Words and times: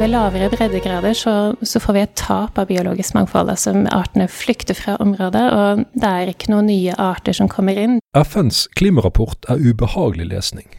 Ved 0.00 0.08
lavere 0.08 0.48
breddegrader 0.48 1.12
så, 1.12 1.32
så, 1.62 1.80
får 1.80 1.92
vi 1.92 2.00
et 2.00 2.12
tap 2.16 2.56
av 2.58 2.70
biologisk 2.70 3.12
mangfold. 3.12 3.50
altså 3.52 3.74
Artene 3.92 4.28
flykter 4.32 4.74
fra 4.74 4.94
området, 4.96 5.42
og 5.52 5.82
det 5.92 6.08
er 6.08 6.30
ikke 6.32 6.48
noen 6.48 6.70
nye 6.70 6.94
arter 6.96 7.36
som 7.36 7.50
kommer 7.52 7.76
inn. 7.76 7.98
FNs 8.16 8.62
klimarapport 8.80 9.44
er 9.52 9.60
ubehagelig 9.60 10.30
lesning. 10.30 10.70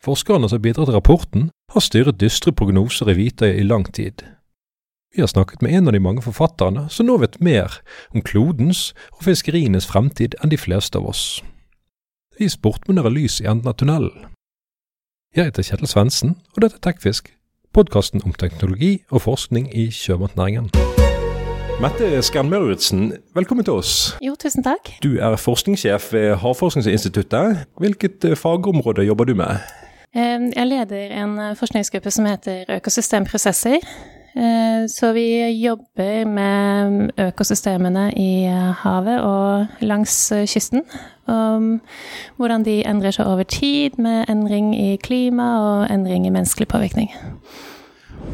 Forskerne 0.00 0.48
som 0.48 0.62
bidrar 0.64 0.88
til 0.88 0.96
rapporten, 0.96 1.50
har 1.74 1.84
styret 1.84 2.16
dystre 2.22 2.54
prognoser 2.56 3.10
i 3.12 3.16
Hvitøy 3.18 3.50
i 3.60 3.66
lang 3.68 3.84
tid. 3.92 4.24
Vi 5.12 5.20
har 5.20 5.28
snakket 5.28 5.60
med 5.60 5.76
en 5.76 5.90
av 5.90 5.92
de 5.92 6.00
mange 6.00 6.24
forfatterne 6.24 6.86
som 6.88 7.06
nå 7.06 7.18
vet 7.20 7.36
mer 7.36 7.82
om 8.14 8.24
klodens 8.24 8.94
og 9.12 9.26
fiskerienes 9.28 9.90
fremtid 9.90 10.38
enn 10.40 10.54
de 10.54 10.56
fleste 10.56 10.96
av 10.96 11.10
oss. 11.12 11.42
Vi 12.38 12.48
spurte 12.48 12.88
om 12.88 12.96
det 12.96 13.04
er 13.04 13.12
lys 13.12 13.42
i 13.44 13.46
enden 13.50 13.68
av 13.68 13.76
tunnelen. 13.76 14.30
Jeg 15.36 15.50
heter 15.50 15.68
Kjetil 15.68 15.92
Svendsen, 15.92 16.34
og 16.56 16.64
dette 16.64 16.80
er 16.80 16.86
Tekfisk, 16.88 17.28
podkasten 17.72 18.22
om 18.26 18.32
teknologi 18.34 19.02
og 19.10 19.22
forskning 19.22 19.68
i 19.76 19.90
sjømatnæringen. 19.94 20.70
Mette 21.80 22.22
Skern 22.22 22.50
Møritzen, 22.50 23.12
velkommen 23.34 23.64
til 23.64 23.78
oss. 23.80 23.92
Jo, 24.20 24.34
tusen 24.36 24.66
takk. 24.66 24.90
Du 25.00 25.14
er 25.16 25.36
forskningssjef 25.40 26.10
ved 26.12 26.34
Havforskningsinstituttet. 26.42 27.62
Hvilket 27.80 28.26
eh, 28.28 28.36
fagområde 28.36 29.06
jobber 29.06 29.24
du 29.24 29.34
med? 29.38 29.62
Jeg 30.14 30.66
leder 30.66 31.14
en 31.22 31.38
eh, 31.38 31.56
forskningsgruppe 31.56 32.10
som 32.12 32.26
heter 32.28 32.68
Økosystemprosesser. 32.76 33.78
Eh, 34.34 34.86
så 34.86 35.12
vi 35.12 35.26
jobber 35.58 36.26
med 36.30 37.10
økosystemene 37.18 38.10
i 38.14 38.46
havet 38.82 39.20
og 39.26 39.82
langs 39.82 40.32
kysten. 40.46 40.84
Og 41.30 41.80
hvordan 42.38 42.66
de 42.66 42.80
endrer 42.86 43.14
seg 43.14 43.26
over 43.26 43.46
tid 43.48 43.98
med 43.98 44.30
endring 44.30 44.72
i 44.74 44.96
klima 45.02 45.50
og 45.62 45.90
endring 45.90 46.26
i 46.26 46.34
menneskelig 46.34 46.68
påvirkning. 46.70 47.10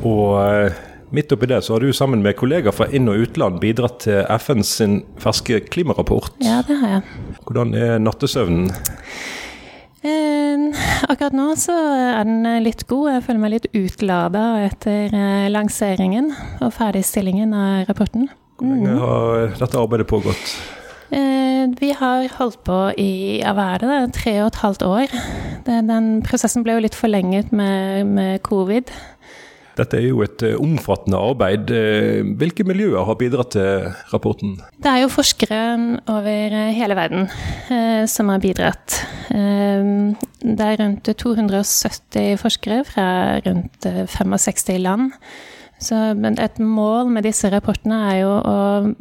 Og 0.05 0.37
eh, 0.43 0.77
midt 1.17 1.33
oppi 1.33 1.49
det 1.49 1.63
så 1.65 1.77
har 1.77 1.85
du 1.85 1.93
sammen 1.97 2.23
med 2.25 2.37
kollegaer 2.37 2.75
fra 2.75 2.89
inn- 2.93 3.09
og 3.09 3.27
utland 3.27 3.61
bidratt 3.63 4.03
til 4.05 4.23
FNs 4.37 4.77
ferske 5.23 5.63
klimarapport. 5.71 6.33
Ja, 6.45 6.61
det 6.67 6.79
har 6.83 6.99
jeg. 6.99 7.03
Hvordan 7.47 7.75
er 7.75 7.99
nattesøvnen? 8.03 8.71
Eh, 10.07 10.87
akkurat 11.11 11.35
nå 11.37 11.51
så 11.59 11.75
er 11.75 12.27
den 12.29 12.47
litt 12.65 12.87
god. 12.91 13.17
Jeg 13.17 13.27
føler 13.27 13.43
meg 13.43 13.55
litt 13.57 13.69
utlada 13.75 14.47
etter 14.67 15.15
eh, 15.15 15.51
lanseringen 15.53 16.33
og 16.61 16.73
ferdigstillingen 16.77 17.55
av 17.57 17.87
rapporten. 17.91 18.31
Hvor 18.57 18.71
lenge 18.71 18.95
mm. 18.95 19.03
har 19.03 19.57
dette 19.59 19.81
arbeidet 19.81 20.09
pågått? 20.09 20.57
Eh, 21.11 21.67
vi 21.79 21.93
har 21.95 22.25
holdt 22.39 22.63
på 22.67 22.79
i 22.99 23.11
hva 23.43 23.73
er 23.75 23.83
det, 23.83 23.99
tre 24.17 24.39
og 24.43 24.51
et 24.51 24.63
halvt 24.63 24.87
år. 24.87 25.19
Den 25.67 26.09
prosessen 26.27 26.65
ble 26.67 26.77
jo 26.77 26.85
litt 26.87 26.97
forlenget 26.99 27.53
med, 27.55 28.07
med 28.07 28.43
covid. 28.47 28.91
Dette 29.77 29.99
er 29.99 30.07
jo 30.09 30.23
et 30.25 30.43
eh, 30.47 30.57
omfattende 30.57 31.19
arbeid. 31.21 31.73
Eh, 31.75 32.23
hvilke 32.41 32.65
miljøer 32.65 33.05
har 33.05 33.19
bidratt 33.21 33.53
til 33.57 33.91
rapporten? 34.13 34.57
Det 34.81 34.93
er 34.93 35.03
jo 35.05 35.13
forskere 35.13 35.61
over 36.13 36.57
hele 36.77 36.97
verden 36.97 37.29
eh, 37.71 38.07
som 38.09 38.33
har 38.33 38.41
bidratt. 38.41 39.01
Eh, 39.31 39.91
det 40.41 40.71
er 40.71 40.81
rundt 40.81 41.11
270 41.13 42.41
forskere 42.41 42.85
fra 42.89 43.11
rundt 43.45 43.91
65 44.17 44.81
land 44.81 45.13
så, 45.79 46.17
et 46.41 46.59
mål 46.59 47.11
med 47.13 47.27
disse 47.27 47.49
rapportene 47.53 47.99
er 48.11 48.21
jo 48.23 48.33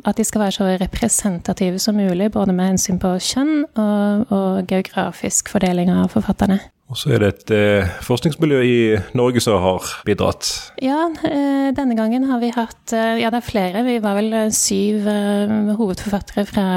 at 0.06 0.18
de 0.18 0.24
skal 0.28 0.42
være 0.42 0.56
så 0.58 0.66
representative 0.82 1.80
som 1.80 1.96
mulig, 1.96 2.32
både 2.32 2.54
med 2.54 2.74
hensyn 2.74 3.00
på 3.00 3.14
kjønn 3.16 3.64
og, 3.64 4.26
og 4.36 4.68
geografisk 4.68 5.50
fordeling 5.54 5.94
av 5.94 6.12
forfatterne. 6.12 6.60
Og 6.86 7.00
så 7.02 7.16
er 7.16 7.22
det 7.24 7.28
et 7.32 7.52
eh, 7.56 7.94
forskningsmiljø 8.06 8.58
i 8.62 8.82
Norge 9.18 9.42
som 9.42 9.58
har 9.64 9.88
bidratt? 10.06 10.46
Ja, 10.86 11.08
eh, 11.26 11.72
denne 11.74 11.98
gangen 11.98 12.28
har 12.30 12.38
vi 12.44 12.52
hatt 12.54 12.94
eh, 12.94 13.18
Ja, 13.24 13.32
det 13.34 13.40
er 13.40 13.48
flere. 13.48 13.82
Vi 13.88 13.96
var 14.04 14.14
vel 14.20 14.30
eh, 14.38 14.52
syv 14.54 15.08
eh, 15.10 15.56
hovedforfattere 15.80 16.46
fra, 16.46 16.68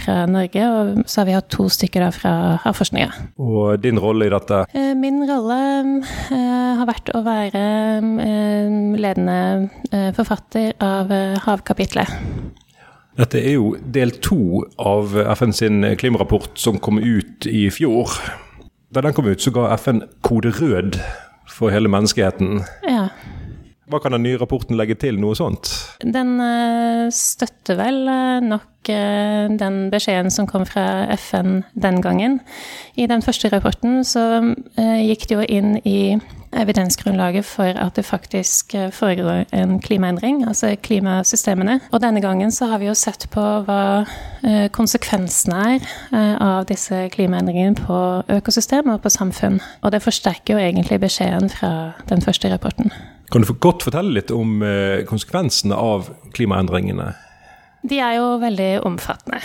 fra, 0.00 0.16
Norge. 0.26 0.66
Og 0.66 1.06
så 1.06 1.22
har 1.22 1.30
vi 1.30 1.38
hatt 1.38 1.50
to 1.54 1.68
stykker 1.70 2.02
da 2.02 2.10
fra 2.16 2.34
havforskninga. 2.64 3.14
Og 3.38 3.78
din 3.84 4.02
rolle 4.02 4.26
i 4.26 4.34
dette? 4.34 4.64
Eh, 4.74 4.92
min 4.98 5.22
rolle 5.30 5.60
har 6.32 6.88
vært 6.88 7.12
å 7.14 7.22
være 7.22 7.62
ledende 8.98 10.10
forfatter 10.16 10.72
av 10.82 11.12
havkapitlet. 11.46 12.10
Dette 13.20 13.38
er 13.38 13.60
jo 13.60 13.76
del 13.94 14.16
to 14.24 14.64
av 14.80 15.14
FN 15.36 15.52
sin 15.54 15.84
klimarapport 16.00 16.56
som 16.58 16.80
kom 16.82 16.98
ut 16.98 17.46
i 17.46 17.68
fjor. 17.70 18.10
Da 18.92 19.00
den 19.00 19.14
kom 19.16 19.24
ut, 19.24 19.40
så 19.40 19.50
ga 19.54 19.70
FN 19.80 20.02
kode 20.20 20.50
rød 20.52 20.98
for 21.48 21.72
hele 21.72 21.88
menneskeheten. 21.88 22.60
Ja. 22.84 23.06
Hva 23.88 24.00
kan 24.04 24.12
den 24.12 24.24
nye 24.26 24.36
rapporten 24.40 24.76
legge 24.76 24.98
til 25.00 25.16
noe 25.20 25.36
sånt? 25.36 25.70
Den 26.04 26.36
uh, 26.40 27.08
støtter 27.12 27.78
vel 27.80 28.02
uh, 28.04 28.44
nok 28.44 28.92
uh, 28.92 29.48
den 29.48 29.78
beskjeden 29.92 30.32
som 30.32 30.48
kom 30.48 30.66
fra 30.68 31.06
FN 31.16 31.62
den 31.72 32.02
gangen. 32.04 32.38
I 32.96 33.08
den 33.08 33.24
første 33.24 33.48
rapporten 33.52 34.04
så 34.04 34.26
gikk 34.76 35.26
det 35.28 35.40
jo 35.40 35.48
inn 35.48 35.74
i 35.88 35.98
evidensgrunnlaget 36.52 37.44
for 37.44 37.64
at 37.64 37.96
det 37.96 38.04
faktisk 38.04 38.74
eh, 38.74 38.90
foregår 38.92 39.44
en 39.52 39.80
klimaendring, 39.80 40.48
altså 40.48 40.76
klimasystemene. 40.82 41.80
Og 41.92 42.00
denne 42.02 42.20
gangen 42.20 42.52
så 42.52 42.66
har 42.66 42.78
vi 42.78 42.86
jo 42.86 42.94
sett 42.94 43.26
på 43.32 43.44
hva 43.66 44.04
eh, 44.44 44.68
konsekvensene 44.72 45.62
er 45.74 45.86
eh, 46.12 46.34
av 46.40 46.66
disse 46.68 47.08
klimaendringene 47.14 47.76
på 47.78 47.98
økosystem 48.28 48.90
og 48.92 49.02
på 49.02 49.12
samfunn. 49.12 49.60
Og 49.82 49.92
det 49.92 50.02
forsterker 50.02 50.54
jo 50.54 50.60
egentlig 50.60 51.00
beskjeden 51.00 51.50
fra 51.50 51.92
den 52.08 52.22
første 52.22 52.52
rapporten. 52.52 52.92
Kan 53.32 53.42
du 53.42 53.52
godt 53.54 53.86
fortelle 53.86 54.12
litt 54.12 54.30
om 54.30 54.60
konsekvensene 55.08 55.72
av 55.72 56.10
klimaendringene? 56.36 57.14
De 57.88 57.96
er 57.98 58.18
jo 58.18 58.34
veldig 58.42 58.82
omfattende. 58.84 59.40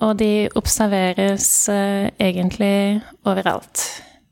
Og 0.00 0.14
de 0.16 0.48
observeres 0.56 1.68
egentlig 1.68 3.02
overalt. 3.28 3.84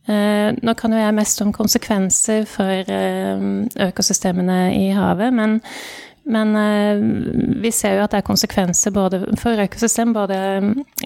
Uh, 0.08 0.50
nå 0.66 0.74
kan 0.74 0.92
jo 0.92 0.98
jeg 0.98 1.14
mest 1.14 1.42
om 1.44 1.52
konsekvenser 1.54 2.46
for 2.50 2.88
uh, 2.90 3.44
økosystemene 3.86 4.60
i 4.74 4.88
havet, 4.96 5.30
men, 5.34 5.60
men 6.24 6.54
uh, 6.56 7.02
vi 7.62 7.70
ser 7.74 7.96
jo 7.96 8.04
at 8.04 8.12
det 8.14 8.20
er 8.20 8.26
konsekvenser 8.26 8.94
både 8.94 9.22
for 9.40 9.62
økosystem 9.64 10.12
både 10.14 10.36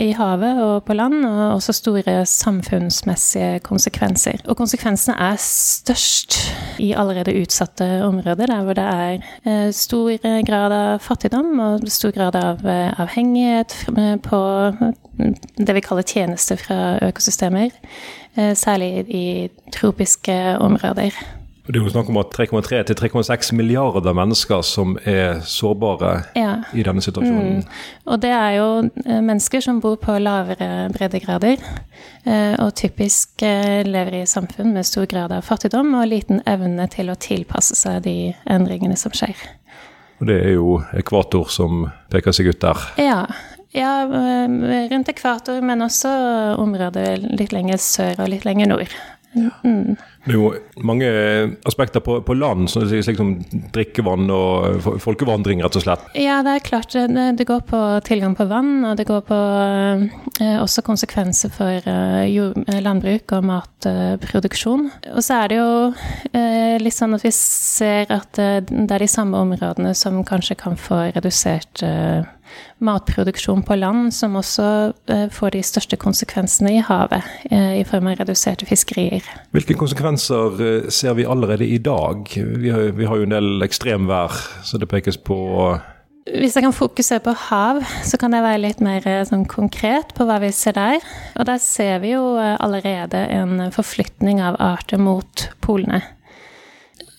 i 0.03 0.11
havet 0.17 0.61
og 0.63 0.85
på 0.87 0.97
land, 0.97 1.25
og 1.25 1.57
også 1.57 1.75
store 1.77 2.19
samfunnsmessige 2.29 3.61
konsekvenser. 3.67 4.43
Og 4.47 4.59
konsekvensene 4.59 5.17
er 5.31 5.41
størst 5.41 6.39
i 6.83 6.93
allerede 6.93 7.37
utsatte 7.41 7.89
områder, 8.05 8.47
der 8.47 8.63
hvor 8.65 8.77
det 8.77 8.85
er 8.85 9.71
stor 9.73 10.19
grad 10.47 10.75
av 10.77 11.01
fattigdom 11.05 11.59
og 11.61 11.89
stor 11.93 12.13
grad 12.15 12.37
av 12.37 12.67
avhengighet 12.67 13.75
på 14.27 14.41
det 15.57 15.77
vi 15.77 15.85
kaller 15.85 16.07
tjenester 16.07 16.61
fra 16.61 16.99
økosystemer. 17.07 17.73
Eh, 18.37 18.55
særlig 18.57 19.07
i 19.09 19.49
tropiske 19.73 20.59
områder. 20.61 21.11
Det 21.67 21.81
er 21.81 21.83
jo 21.83 21.91
snakk 21.91 22.11
om 22.13 22.21
at 22.21 22.31
3,3 22.37 22.83
til 22.87 22.99
3,6 23.01 23.53
milliarder 23.59 24.15
mennesker 24.15 24.63
som 24.67 24.95
er 25.05 25.41
sårbare 25.43 26.13
ja. 26.39 26.53
i 26.73 26.85
denne 26.87 27.03
situasjonen. 27.03 27.65
Mm. 27.65 27.81
Og 28.07 28.23
det 28.23 28.31
er 28.31 28.53
jo 28.59 28.69
eh, 28.85 29.19
mennesker 29.19 29.65
som 29.65 29.81
bor 29.83 29.99
på 29.99 30.15
lavere 30.23 30.87
breddegrader, 30.95 31.63
eh, 32.23 32.55
og 32.63 32.71
typisk 32.79 33.43
lever 33.43 34.21
i 34.21 34.27
samfunn 34.31 34.73
med 34.77 34.87
stor 34.87 35.09
grad 35.11 35.35
av 35.35 35.43
fattigdom 35.47 35.95
og 35.99 36.07
liten 36.13 36.45
evne 36.47 36.87
til 36.93 37.11
å 37.11 37.19
tilpasse 37.19 37.75
seg 37.79 38.05
de 38.07 38.17
endringene 38.47 38.97
som 38.99 39.15
skjer. 39.15 39.35
Og 40.21 40.31
det 40.31 40.39
er 40.47 40.55
jo 40.57 40.79
ekvator 40.97 41.51
som 41.53 41.89
peker 42.13 42.33
seg 42.33 42.55
ut 42.55 42.63
der. 42.63 42.89
Ja, 43.03 43.21
ja, 43.77 44.03
eh, 44.03 44.89
rundt 44.91 45.09
ekvator, 45.09 45.61
men 45.61 45.85
også 45.85 46.09
områder 46.63 47.21
litt 47.21 47.53
lenger 47.53 47.81
sør 47.83 48.23
og 48.25 48.31
litt 48.33 48.47
lenger 48.49 48.71
nord. 48.71 48.95
Mm. 49.37 49.97
Det 50.27 50.33
er 50.33 50.39
jo 50.39 50.49
mange 50.83 51.09
aspekter 51.69 52.03
på, 52.03 52.19
på 52.27 52.35
land, 52.35 52.67
som 52.71 52.83
slik 52.89 53.19
som 53.19 53.35
drikkevann 53.75 54.31
og 54.33 54.87
folkevandring, 55.03 55.63
rett 55.63 55.79
og 55.79 55.85
slett. 55.85 56.07
Ja, 56.19 56.41
det 56.47 56.57
er 56.57 56.65
klart. 56.67 56.97
Det, 56.97 57.27
det 57.39 57.47
går 57.47 57.63
på 57.69 57.81
tilgang 58.07 58.35
på 58.39 58.49
vann, 58.51 58.81
og 58.89 58.97
det 58.99 59.07
går 59.07 59.23
på 59.29 59.39
eh, 60.41 60.57
også 60.59 60.83
konsekvenser 60.87 61.53
for 61.55 61.91
eh, 61.93 62.25
jord, 62.33 62.59
landbruk 62.83 63.37
og 63.37 63.47
matproduksjon. 63.53 64.89
og 65.15 65.23
så 65.23 65.43
er 65.43 65.53
det 65.53 65.61
jo 65.61 65.71
eh, 66.33 66.77
litt 66.83 66.97
sånn 66.97 67.15
at 67.17 67.27
vi 67.27 67.35
ser 67.37 68.11
at 68.15 68.43
eh, 68.43 68.59
det 68.67 68.89
er 68.91 69.07
de 69.07 69.11
samme 69.11 69.39
områdene 69.47 69.95
som 69.95 70.25
kanskje 70.27 70.59
kan 70.59 70.79
få 70.81 71.07
redusert 71.15 71.85
eh, 71.87 72.27
matproduksjon 72.85 73.65
på 73.67 73.79
land 73.79 74.13
som 74.15 74.37
også 74.39 74.69
eh, 75.13 75.27
får 75.33 75.55
de 75.57 75.63
største 75.67 75.99
konsekvensene 76.01 76.77
i 76.77 76.85
havet, 76.85 77.27
eh, 77.51 77.81
i 77.81 77.85
form 77.89 78.11
av 78.11 78.21
reduserte 78.21 78.69
fiskerier. 78.69 79.27
Hvilke 79.57 79.77
konsekvenser 79.79 80.63
eh, 80.63 80.89
ser 80.93 81.19
vi 81.19 81.27
allerede 81.27 81.67
i 81.67 81.79
dag? 81.79 82.27
Vi 82.37 82.73
har, 82.73 82.93
vi 82.97 83.09
har 83.09 83.21
jo 83.21 83.29
en 83.29 83.37
del 83.37 83.67
ekstremvær, 83.67 84.41
så 84.67 84.81
det 84.81 84.91
pekes 84.93 85.21
på 85.21 85.39
hvis 86.27 86.57
jeg 86.57 86.65
kan 86.65 86.73
fokusere 86.75 87.23
på 87.23 87.37
hav, 87.39 87.77
så 88.03 88.19
kan 88.19 88.33
det 88.35 88.41
være 88.43 88.59
litt 88.59 88.81
mer 88.83 89.05
sånn 89.29 89.45
konkret 89.47 90.11
på 90.19 90.25
hva 90.27 90.41
vi 90.43 90.49
ser 90.51 90.75
der. 90.75 90.99
Og 91.39 91.47
der 91.47 91.61
ser 91.63 92.01
vi 92.03 92.17
jo 92.17 92.25
allerede 92.35 93.21
en 93.31 93.69
forflytning 93.71 94.43
av 94.43 94.59
arter 94.59 94.99
mot 94.99 95.45
polene. 95.63 96.03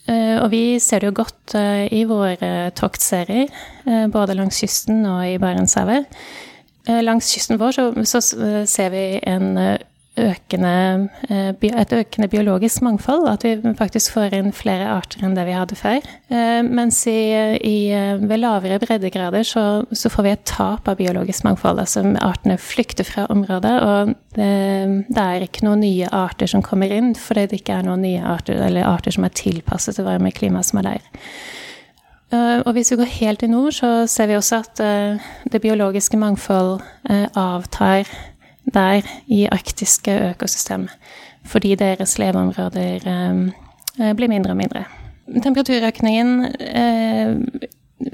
Og 0.07 0.47
vi 0.53 0.79
ser 0.79 1.01
det 1.03 1.09
jo 1.09 1.17
godt 1.17 1.55
i 1.91 2.05
våre 2.07 2.51
toktserier, 2.77 3.49
både 4.13 4.37
langs 4.37 4.61
kysten 4.63 5.01
og 5.03 5.25
i 5.27 5.35
Barentshavet. 5.41 6.07
Langs 7.03 7.33
kysten 7.33 7.59
vår 7.59 7.75
så, 7.75 7.87
så 8.07 8.21
ser 8.71 8.93
vi 8.93 9.03
en 9.27 9.49
økende, 10.17 11.09
eh, 11.29 11.53
et 11.67 11.93
økende 11.93 12.27
biologisk 12.27 12.81
mangfold. 12.81 13.27
At 13.29 13.43
vi 13.43 13.73
faktisk 13.77 14.13
får 14.15 14.35
inn 14.37 14.51
flere 14.55 14.89
arter 14.89 15.23
enn 15.25 15.35
det 15.37 15.45
vi 15.47 15.55
hadde 15.55 15.77
før. 15.77 16.05
Eh, 16.29 16.61
mens 16.65 16.99
i, 17.07 17.31
i, 17.61 17.77
ved 18.21 18.41
lavere 18.41 18.79
breddegrader 18.81 19.45
så, 19.47 19.65
så, 19.91 20.09
får 20.09 20.23
vi 20.23 20.33
et 20.33 20.45
tap 20.45 20.87
av 20.87 20.97
biologisk 20.99 21.45
mangfold. 21.47 21.81
Altså 21.83 22.03
artene 22.21 22.57
flykter 22.57 23.07
fra 23.07 23.27
området, 23.33 23.75
og 23.83 24.15
det, 24.37 24.53
det, 25.09 25.23
er 25.23 25.45
ikke 25.45 25.65
noen 25.67 25.83
nye 25.85 26.09
arter 26.13 26.49
som 26.49 26.65
kommer 26.65 26.91
inn 26.93 27.13
fordi 27.17 27.47
det 27.47 27.61
ikke 27.61 27.79
er 27.79 27.87
noen 27.87 28.03
nye 28.05 28.23
arter, 28.23 28.59
eller 28.67 28.87
arter 28.87 29.13
som 29.13 29.25
er 29.25 29.35
tilpasset 29.35 29.97
til 29.97 30.07
varme 30.07 30.31
klima 30.31 30.63
som 30.65 30.81
er 30.81 30.91
der. 30.91 31.07
Og 32.67 32.73
hvis 32.75 32.91
vi 32.91 32.97
går 32.99 33.13
helt 33.21 33.43
i 33.45 33.47
nord, 33.47 33.71
så 33.71 33.89
ser 34.11 34.27
vi 34.27 34.35
også 34.35 34.57
at 34.59 34.81
det 35.47 35.61
biologiske 35.63 36.19
mangfold 36.19 36.81
avtar 37.07 38.09
der 38.73 39.07
i 39.27 39.45
arktiske 39.51 40.13
økosystem, 40.31 40.87
fordi 41.45 41.75
deres 41.79 42.17
leveområder 42.19 43.07
eh, 43.07 44.13
blir 44.17 44.31
mindre 44.31 44.53
og 44.55 44.61
mindre. 44.61 44.85
Temperaturøkningen 45.27 46.45
eh, 46.63 47.35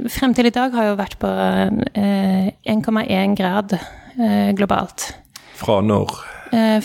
frem 0.09 0.33
til 0.33 0.49
i 0.49 0.53
dag 0.53 0.73
har 0.73 0.87
jo 0.89 0.95
vært 0.97 1.19
på 1.21 1.29
eh, 1.29 2.47
1,1 2.73 3.35
grad 3.37 3.75
eh, 3.77 4.49
globalt. 4.57 5.11
Fra 5.59 5.81
når? 5.85 6.21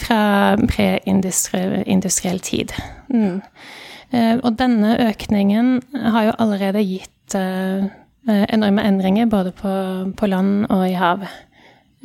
Fra 0.01 0.57
preindustriell 0.65 2.39
tid. 2.41 2.71
Mm. 3.13 3.43
Og 4.41 4.55
denne 4.57 4.95
økningen 5.11 5.83
har 6.15 6.25
jo 6.25 6.33
allerede 6.41 6.81
gitt 6.89 7.37
enorme 7.37 8.87
endringer 8.89 9.29
både 9.29 9.53
på, 9.53 9.73
på 10.17 10.31
land 10.33 10.65
og 10.73 10.87
i 10.89 10.97
hav. 10.97 11.27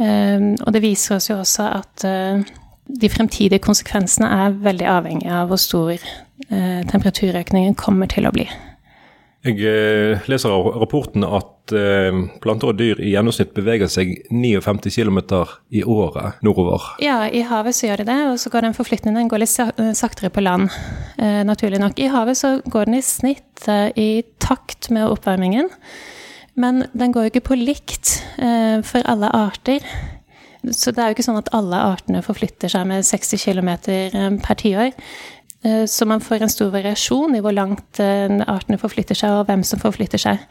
Ehm, 0.01 0.53
og 0.63 0.73
det 0.73 0.83
viser 0.83 1.19
oss 1.19 1.29
jo 1.29 1.39
også 1.41 1.69
at 1.69 2.05
eh, 2.07 2.43
de 2.83 3.09
fremtidige 3.11 3.61
konsekvensene 3.63 4.29
er 4.45 4.59
veldig 4.63 4.89
avhengig 4.89 5.31
av 5.31 5.51
hvor 5.51 5.61
stor 5.61 5.93
eh, 5.93 6.81
temperaturøkningen 6.89 7.77
kommer 7.79 8.09
til 8.11 8.27
å 8.27 8.33
bli. 8.33 8.47
Jeg 9.43 9.59
eh, 9.67 10.23
leser 10.31 10.53
av 10.55 10.71
rapporten 10.81 11.25
at 11.27 11.51
planter 12.43 12.73
og 12.73 12.75
dyr 12.75 12.99
i 12.99 13.13
gjennomsnitt 13.13 13.53
beveger 13.55 13.87
seg 13.87 14.09
59 14.27 14.91
km 14.91 15.19
i 15.71 15.79
året 15.87 16.41
nordover. 16.43 16.89
Ja, 16.99 17.21
i 17.23 17.39
havet 17.47 17.77
så 17.77 17.87
gjør 17.87 18.01
de 18.01 18.07
det, 18.09 18.17
og 18.33 18.35
så 18.41 18.51
går 18.51 18.65
den 18.65 18.75
forflytningen 18.75 19.29
går 19.31 19.45
litt 19.45 19.53
saktere 19.95 20.27
på 20.27 20.43
land, 20.43 20.67
naturlig 21.47 21.79
nok. 21.79 21.95
I 22.03 22.09
havet 22.11 22.35
så 22.35 22.57
går 22.67 22.91
den 22.91 22.99
i 22.99 23.01
snitt 23.07 23.63
i 23.95 24.09
takt 24.43 24.91
med 24.91 25.07
oppvarmingen. 25.07 25.71
Men 26.59 26.85
den 26.93 27.13
går 27.13 27.25
jo 27.25 27.31
ikke 27.33 27.47
på 27.49 27.57
likt 27.57 28.19
eh, 28.37 28.81
for 28.85 29.05
alle 29.09 29.29
arter. 29.33 29.85
Så 30.71 30.93
det 30.93 31.01
er 31.01 31.11
jo 31.11 31.17
ikke 31.17 31.25
sånn 31.25 31.41
at 31.41 31.51
alle 31.55 31.79
artene 31.91 32.21
forflytter 32.23 32.71
seg 32.71 32.85
med 32.87 33.05
60 33.07 33.41
km 33.41 33.71
eh, 33.91 34.29
per 34.43 34.59
tiår. 34.61 34.93
Eh, 35.65 35.83
så 35.89 36.07
man 36.09 36.23
får 36.23 36.45
en 36.45 36.53
stor 36.53 36.71
variasjon 36.75 37.35
i 37.35 37.41
hvor 37.43 37.55
langt 37.57 37.99
artene 37.99 38.79
forflytter 38.79 39.17
seg, 39.17 39.39
og 39.39 39.49
hvem 39.49 39.65
som 39.67 39.81
forflytter 39.81 40.21
seg. 40.21 40.47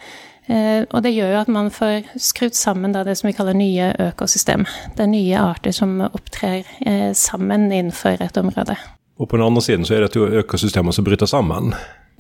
Og 0.53 0.97
det 1.05 1.13
gjør 1.15 1.29
jo 1.31 1.37
at 1.39 1.51
man 1.55 1.69
får 1.71 2.09
skrudd 2.19 2.57
sammen 2.59 2.91
det 2.91 3.13
som 3.15 3.29
vi 3.29 3.35
kaller 3.37 3.55
nye 3.55 3.93
økosystem. 4.09 4.65
Det 4.99 5.05
er 5.05 5.13
nye 5.13 5.39
arter 5.39 5.71
som 5.71 6.01
opptrer 6.03 6.67
sammen 7.15 7.69
innenfor 7.71 8.19
et 8.19 8.41
område. 8.43 8.75
Og 9.23 9.31
på 9.31 9.39
den 9.39 9.47
andre 9.47 9.63
siden 9.63 9.87
så 9.87 9.95
er 9.95 10.03
det 10.03 10.43
økosystemer 10.43 10.99
som 10.99 11.07
bryter 11.07 11.31
sammen. 11.31 11.71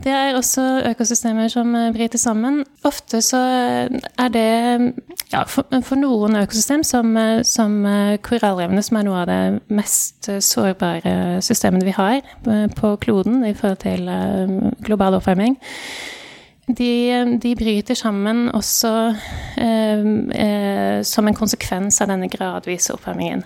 Det 0.02 0.10
er 0.10 0.34
også 0.34 0.62
økosystemer 0.90 1.50
som 1.52 1.74
eh, 1.78 1.92
bryter 1.94 2.18
sammen. 2.18 2.64
Ofte 2.84 3.20
så 3.22 3.38
er 4.18 4.32
det 4.34 4.46
ja, 5.32 5.42
for, 5.46 5.68
for, 5.82 6.00
noen 6.00 6.36
økosystem, 6.40 6.82
som, 6.82 7.16
eh, 7.16 7.42
som 7.46 7.84
eh, 7.86 8.16
korallrevene, 8.24 8.82
som 8.82 8.98
er 8.98 9.06
noe 9.06 9.20
av 9.22 9.28
det 9.30 9.42
mest 9.70 10.30
sårbare 10.42 11.42
systemet 11.42 11.86
vi 11.86 11.94
har 11.94 12.18
på 12.76 12.96
kloden 13.04 13.44
i 13.46 13.54
forhold 13.54 13.84
til 13.84 14.10
global 14.82 15.20
oppvarming, 15.20 15.56
de, 16.66 17.38
de, 17.42 17.54
bryter 17.58 17.94
sammen 17.98 18.46
også 18.54 18.92
eh, 19.58 20.04
eh, 20.44 21.02
som 21.02 21.26
en 21.26 21.34
konsekvens 21.34 22.00
av 22.02 22.12
denne 22.12 22.30
gradvise 22.30 22.94
oppvarmingen. 22.94 23.42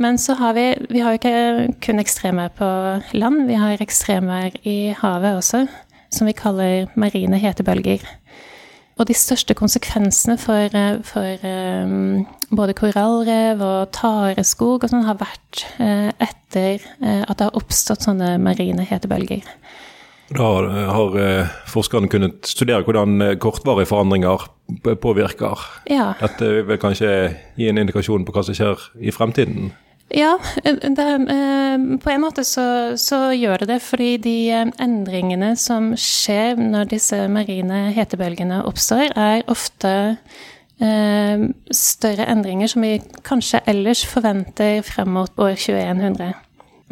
Men 0.00 0.18
så 0.18 0.34
har 0.34 0.54
vi 0.56 0.74
Vi 0.88 1.00
har 1.04 1.12
jo 1.12 1.20
ikke 1.20 1.74
kun 1.84 2.00
ekstremvær 2.00 2.54
på 2.56 2.68
land, 3.12 3.46
vi 3.46 3.58
har 3.60 3.82
ekstremvær 3.82 4.56
i 4.64 4.94
havet 4.96 5.36
også, 5.36 5.66
som 6.10 6.26
vi 6.26 6.32
kaller 6.32 6.88
marine 6.96 7.36
hetebølger. 7.38 8.00
Og 9.00 9.08
de 9.08 9.16
største 9.16 9.54
konsekvensene 9.56 10.36
for, 10.40 10.72
for 11.08 11.44
um, 11.44 12.26
både 12.52 12.74
korallrev 12.76 13.62
og 13.64 13.92
tareskog 13.96 14.84
og 14.84 14.92
sånn 14.92 15.06
har 15.06 15.16
vært 15.20 15.62
uh, 15.80 16.10
etter 16.20 16.84
uh, 17.00 17.22
at 17.24 17.38
det 17.38 17.46
har 17.48 17.56
oppstått 17.56 18.04
sånne 18.04 18.34
marine 18.44 18.84
hetebølger. 18.84 19.44
Da 20.36 20.50
har 20.92 21.16
uh, 21.16 21.54
forskerne 21.72 22.12
kunnet 22.12 22.48
studere 22.48 22.84
hvordan 22.84 23.38
kortvarige 23.40 23.88
forandringer 23.88 24.48
påvirker. 25.00 25.64
Ja. 25.88 26.12
Dette 26.20 26.50
vil 26.68 26.80
kanskje 26.80 27.14
gi 27.56 27.72
en 27.72 27.80
indikasjon 27.80 28.28
på 28.28 28.36
hva 28.36 28.44
som 28.44 28.56
skjer 28.56 28.90
i 29.00 29.16
fremtiden? 29.16 29.72
Ja, 30.10 30.38
eh, 30.64 30.74
det, 30.74 31.08
eh, 31.30 31.98
på 31.98 32.10
en 32.10 32.20
måte 32.20 32.44
så, 32.44 32.96
så, 32.98 33.30
gjør 33.32 33.62
det 33.62 33.68
det. 33.70 33.80
Fordi 33.82 34.16
de 34.18 34.36
eh, 34.50 34.70
endringene 34.82 35.54
som 35.56 35.92
skjer 35.94 36.58
når 36.58 36.90
disse 36.90 37.18
marine 37.30 37.90
hetebølgene 37.94 38.64
oppstår, 38.66 39.14
er 39.16 39.46
ofte 39.50 39.94
større 40.80 42.24
endringer 42.32 42.70
som 42.72 42.80
vi 42.80 42.94
kanskje 43.28 43.58
ellers 43.68 44.00
forventer 44.08 44.78
frem 44.80 45.10
mot 45.12 45.28
år 45.36 45.52
2100. 45.60 46.30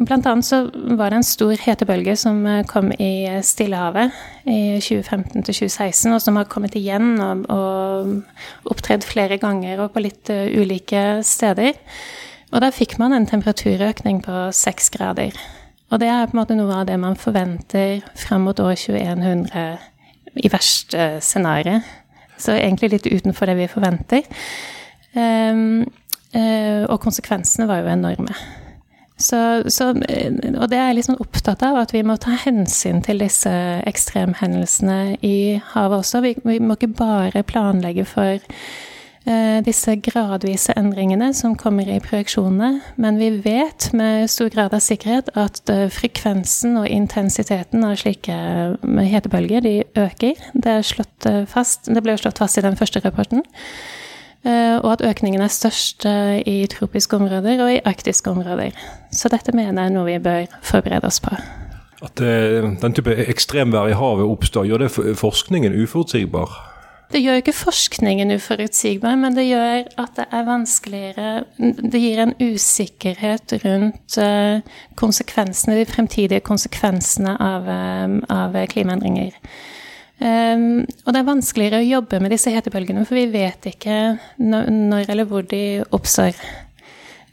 Blant 0.05 0.27
annet 0.29 0.45
så 0.45 0.59
var 0.93 1.09
det 1.09 1.17
en 1.17 1.25
stor 1.25 1.55
hetebølge 1.57 2.13
som 2.21 2.45
kom 2.69 2.91
i 3.01 3.25
Stillehavet 3.41 4.13
i 4.45 4.77
2015 4.77 5.41
2016, 5.41 6.13
og 6.13 6.21
som 6.21 6.37
har 6.37 6.45
kommet 6.53 6.77
igjen 6.77 7.17
og, 7.17 7.49
og 7.49 8.69
opptredd 8.69 9.09
flere 9.09 9.41
ganger 9.41 9.81
og 9.81 9.95
på 9.97 10.05
litt 10.05 10.29
ulike 10.29 11.23
steder. 11.25 11.73
Og 12.49 12.63
da 12.63 12.71
fikk 12.73 12.97
man 13.01 13.13
en 13.13 13.27
temperaturøkning 13.29 14.23
på 14.25 14.49
seks 14.55 14.89
grader. 14.93 15.37
Og 15.89 16.01
det 16.01 16.09
er 16.09 16.27
på 16.29 16.35
en 16.35 16.41
måte 16.41 16.57
noe 16.57 16.81
av 16.81 16.87
det 16.89 16.97
man 17.01 17.17
forventer 17.17 18.01
frem 18.17 18.45
mot 18.45 18.59
år 18.61 18.75
2100 18.77 19.77
i 20.37 20.51
verste 20.51 21.09
scenario. 21.25 21.79
Så 22.39 22.55
egentlig 22.55 22.93
litt 22.93 23.09
utenfor 23.09 23.49
det 23.49 23.57
vi 23.59 23.69
forventer. 23.69 24.25
Um, 25.13 25.83
uh, 26.35 26.85
og 26.85 26.99
konsekvensene 27.03 27.67
var 27.69 27.83
jo 27.83 27.93
enorme. 27.93 28.37
Så, 29.19 29.39
så, 29.67 29.89
og 29.91 30.67
det 30.71 30.77
er 30.79 30.93
jeg 30.93 31.03
sånn 31.09 31.19
opptatt 31.19 31.65
av, 31.67 31.81
at 31.81 31.91
vi 31.91 32.05
må 32.07 32.15
ta 32.21 32.37
hensyn 32.39 33.01
til 33.03 33.19
disse 33.19 33.51
ekstremhendelsene 33.89 35.17
i 35.25 35.57
havet 35.73 36.05
også. 36.05 36.21
Vi, 36.23 36.37
vi 36.45 36.61
må 36.63 36.77
ikke 36.77 36.93
bare 37.01 37.43
planlegge 37.43 38.07
for 38.07 38.39
Eh, 38.39 38.88
disse 39.65 39.95
gradvise 40.01 40.73
endringene 40.79 41.33
som 41.35 41.55
kommer 41.59 41.87
i 41.89 41.99
projeksjonene. 42.03 42.81
Men 43.01 43.19
vi 43.19 43.29
vet 43.43 43.89
med 43.93 44.29
stor 44.31 44.49
grad 44.53 44.73
av 44.73 44.83
sikkerhet 44.83 45.31
at 45.39 45.69
eh, 45.69 45.87
frekvensen 45.91 46.77
og 46.79 46.87
intensiteten 46.89 47.83
av 47.85 47.97
slike 47.99 48.33
eh, 48.33 49.03
hetebølger 49.11 49.65
de 49.65 49.75
øker. 49.99 50.39
Det, 50.53 50.77
fast, 51.51 51.91
det 51.91 52.03
ble 52.05 52.17
slått 52.17 52.41
fast 52.41 52.59
i 52.59 52.65
den 52.65 52.79
første 52.79 53.03
rapporten. 53.05 53.45
Og 54.47 54.85
at 54.87 55.01
økningen 55.03 55.41
er 55.43 55.51
størst 55.51 56.05
i 56.47 56.61
tropiske 56.71 57.17
områder 57.17 57.59
og 57.59 57.73
i 57.73 57.81
arktiske 57.83 58.31
områder. 58.31 58.71
Så 59.11 59.27
dette 59.27 59.51
mener 59.51 59.83
jeg 59.83 59.91
er 59.91 59.95
noe 59.97 60.07
vi 60.07 60.15
bør 60.23 60.45
forberede 60.63 61.11
oss 61.11 61.19
på. 61.19 61.35
At 61.99 62.23
den 62.23 62.95
type 62.95 63.17
ekstremvær 63.27 63.91
i 63.91 63.97
havet 63.99 64.31
oppstår, 64.31 64.69
gjør 64.71 64.85
det 64.85 65.17
forskningen 65.19 65.75
uforutsigbar? 65.83 66.55
Det 67.09 67.23
gjør 67.23 67.39
ikke 67.41 67.55
forskningen 67.57 68.35
uforutsigbar, 68.35 69.15
men 69.17 69.33
det 69.33 69.47
gjør 69.47 69.87
at 69.97 70.11
det 70.19 70.27
er 70.29 70.45
vanskeligere 70.45 71.29
Det 71.57 72.01
gir 72.03 72.21
en 72.21 72.35
usikkerhet 72.37 73.55
rundt 73.63 74.17
eh, 74.21 74.61
konsekvensene, 74.99 75.79
de 75.79 75.89
fremtidige 75.89 76.45
konsekvensene 76.45 77.33
av, 77.41 77.65
eh, 77.73 78.15
av 78.29 78.57
klimaendringer. 78.69 79.33
Um, 80.19 80.81
og 81.07 81.13
det 81.15 81.19
er 81.21 81.27
vanskeligere 81.29 81.79
å 81.79 81.87
jobbe 81.87 82.17
med 82.19 82.33
disse 82.35 82.51
hetebølgene, 82.51 83.05
for 83.07 83.15
vi 83.15 83.29
vet 83.31 83.69
ikke 83.71 83.99
når, 84.43 84.67
når 84.91 85.13
eller 85.13 85.29
hvor 85.29 85.45
de 85.47 85.61
oppstår. 85.95 86.35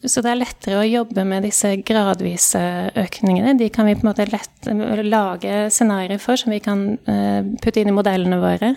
Så 0.06 0.22
det 0.22 0.30
er 0.30 0.38
lettere 0.38 0.78
å 0.78 0.86
jobbe 0.86 1.24
med 1.26 1.42
disse 1.48 1.72
gradvise 1.82 2.62
økningene. 2.94 3.56
De 3.58 3.68
kan 3.74 3.88
vi 3.88 3.96
på 3.98 4.06
en 4.06 4.12
måte 4.12 4.28
lett, 4.30 4.68
lage 5.02 5.64
scenarioer 5.74 6.22
for 6.22 6.38
som 6.38 6.54
vi 6.54 6.62
kan 6.62 6.92
uh, 7.10 7.42
putte 7.58 7.82
inn 7.82 7.90
i 7.90 7.96
modellene 7.96 8.38
våre. 8.38 8.76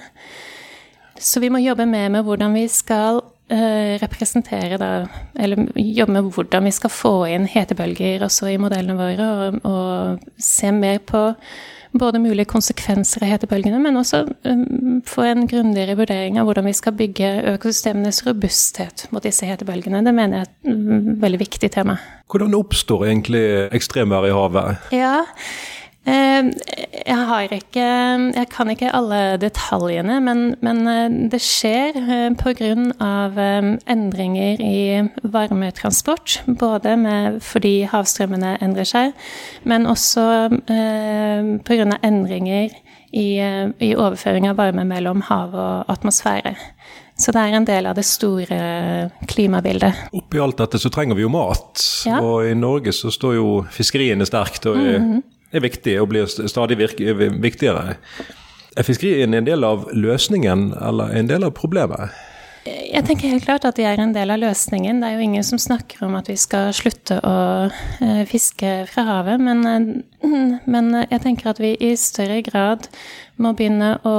Så 1.20 1.42
vi 1.44 1.52
må 1.52 1.62
jobbe 1.62 1.88
mer 1.90 2.10
med 2.14 2.24
hvordan 2.28 2.56
vi 2.56 2.66
skal 2.72 3.20
uh, 3.22 3.96
representere 4.02 4.80
da 4.80 4.92
Eller 5.36 5.68
jobbe 5.76 6.16
med 6.16 6.30
hvordan 6.36 6.70
vi 6.70 6.76
skal 6.76 6.94
få 6.94 7.14
inn 7.30 7.50
hetebølger 7.50 8.24
også 8.26 8.54
i 8.54 8.60
modellene 8.62 8.98
våre, 9.00 9.28
og, 9.28 9.60
og 9.68 10.40
se 10.42 10.72
mer 10.76 11.04
på 11.04 11.28
både 12.00 12.20
mulige 12.22 12.46
konsekvenser 12.46 13.24
av 13.26 13.32
hetebølgene, 13.32 13.80
men 13.82 13.98
også 13.98 14.20
um, 14.46 15.00
få 15.10 15.24
en 15.26 15.48
grundigere 15.50 15.96
vurdering 15.98 16.38
av 16.38 16.46
hvordan 16.46 16.68
vi 16.70 16.76
skal 16.78 16.94
bygge 16.94 17.32
økosystemenes 17.56 18.22
robusthet 18.28 19.08
mot 19.10 19.26
disse 19.26 19.50
hetebølgene. 19.50 20.04
Det 20.06 20.14
mener 20.14 20.38
jeg 20.38 20.46
er 20.46 20.52
et 20.52 20.70
um, 20.70 21.10
veldig 21.24 21.42
viktig 21.42 21.72
tema. 21.74 21.98
Hvordan 22.30 22.54
oppstår 22.60 23.08
egentlig 23.08 23.42
ekstremvær 23.74 24.30
i 24.30 24.36
havet? 24.38 24.94
Ja, 24.94 25.16
Eh, 25.24 25.79
jeg 26.10 27.26
har 27.30 27.54
ikke 27.54 27.86
Jeg 28.36 28.48
kan 28.52 28.70
ikke 28.70 28.92
alle 28.96 29.38
detaljene, 29.42 30.20
men, 30.24 30.56
men 30.62 30.82
eh, 30.88 31.18
det 31.32 31.42
skjer 31.44 31.98
eh, 32.00 32.30
pga. 32.38 32.76
endringer 33.88 34.62
i 34.62 35.10
varmetransport. 35.24 36.44
Både 36.60 36.96
med, 36.98 37.42
fordi 37.42 37.84
havstrømmene 37.90 38.58
endrer 38.62 38.88
seg, 38.88 39.14
men 39.64 39.88
også 39.88 40.50
pga. 40.68 41.98
endringer 42.04 42.70
i, 43.12 43.40
i 43.80 43.96
overføring 43.96 44.48
av 44.50 44.60
varme 44.60 44.86
mellom 44.86 45.22
hav 45.30 45.56
og 45.56 45.90
atmosfære. 45.90 46.56
Så 47.20 47.34
det 47.36 47.42
er 47.42 47.58
en 47.58 47.68
del 47.68 47.90
av 47.90 47.98
det 47.98 48.06
store 48.08 49.10
klimabildet. 49.28 50.06
Oppi 50.16 50.40
alt 50.40 50.62
dette 50.62 50.80
så 50.80 50.92
trenger 50.94 51.18
vi 51.18 51.26
jo 51.26 51.34
mat. 51.34 51.82
Ja. 52.08 52.22
Og 52.24 52.48
i 52.48 52.54
Norge 52.56 52.94
så 52.96 53.12
står 53.12 53.36
jo 53.36 53.50
fiskeriene 53.76 54.26
sterkt. 54.26 54.66
og 54.66 54.78
mm 54.78 55.12
-hmm 55.12 55.28
er 55.52 55.64
viktig 55.66 55.96
og 56.02 56.10
blir 56.14 56.30
stadig 56.30 56.78
viktigere. 56.80 57.98
Er 58.78 58.86
fiskerien 58.86 59.34
en 59.34 59.48
del 59.48 59.66
av 59.66 59.88
løsningen 59.94 60.74
eller 60.78 61.16
en 61.18 61.30
del 61.30 61.46
av 61.48 61.56
problemet? 61.58 62.14
Jeg 62.70 63.06
tenker 63.08 63.32
helt 63.32 63.46
klart 63.48 63.66
at 63.66 63.78
de 63.80 63.86
er 63.88 64.02
en 64.02 64.14
del 64.14 64.30
av 64.34 64.42
løsningen. 64.42 65.00
Det 65.02 65.08
er 65.08 65.18
jo 65.18 65.26
ingen 65.26 65.46
som 65.48 65.62
snakker 65.62 66.04
om 66.06 66.18
at 66.20 66.30
vi 66.30 66.36
skal 66.38 66.74
slutte 66.76 67.18
å 67.26 67.36
eh, 67.70 68.24
fiske 68.30 68.84
fra 68.92 69.06
havet, 69.08 69.42
men, 69.42 69.66
eh, 69.66 70.30
men 70.74 70.92
jeg 71.06 71.22
tenker 71.24 71.54
at 71.54 71.62
vi 71.64 71.74
i 71.80 71.94
større 71.98 72.42
grad 72.46 72.90
må 73.42 73.56
begynne 73.58 73.96
å 74.04 74.18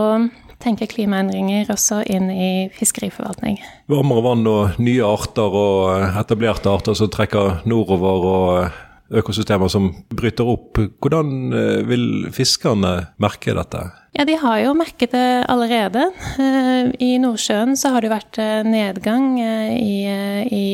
tenke 0.61 0.89
klimaendringer 0.91 1.71
også 1.73 2.03
inn 2.13 2.29
i 2.33 2.51
fiskeriforvaltning. 2.77 3.61
Varmere 3.89 4.25
vann 4.25 4.49
og 4.51 4.81
nye 4.83 5.07
arter 5.07 5.57
og 5.63 6.21
etablerte 6.21 6.73
arter 6.73 6.97
som 6.99 7.09
trekker 7.13 7.63
nordover 7.71 8.27
og 8.35 8.81
økosystemer 9.11 9.71
som 9.73 9.91
bryter 10.15 10.49
opp. 10.49 10.79
Hvordan 11.03 11.53
eh, 11.55 11.81
vil 11.89 12.05
fiskerne 12.35 13.11
merke 13.23 13.55
dette? 13.57 13.89
Ja, 14.17 14.27
De 14.27 14.37
har 14.39 14.59
jo 14.65 14.75
merket 14.79 15.15
det 15.15 15.29
allerede. 15.51 16.09
Eh, 16.39 16.91
I 17.03 17.13
Nordsjøen 17.23 17.77
så 17.79 17.95
har 17.95 18.05
det 18.05 18.13
vært 18.13 18.41
eh, 18.43 18.61
nedgang 18.67 19.33
i, 19.41 20.07
i 20.47 20.65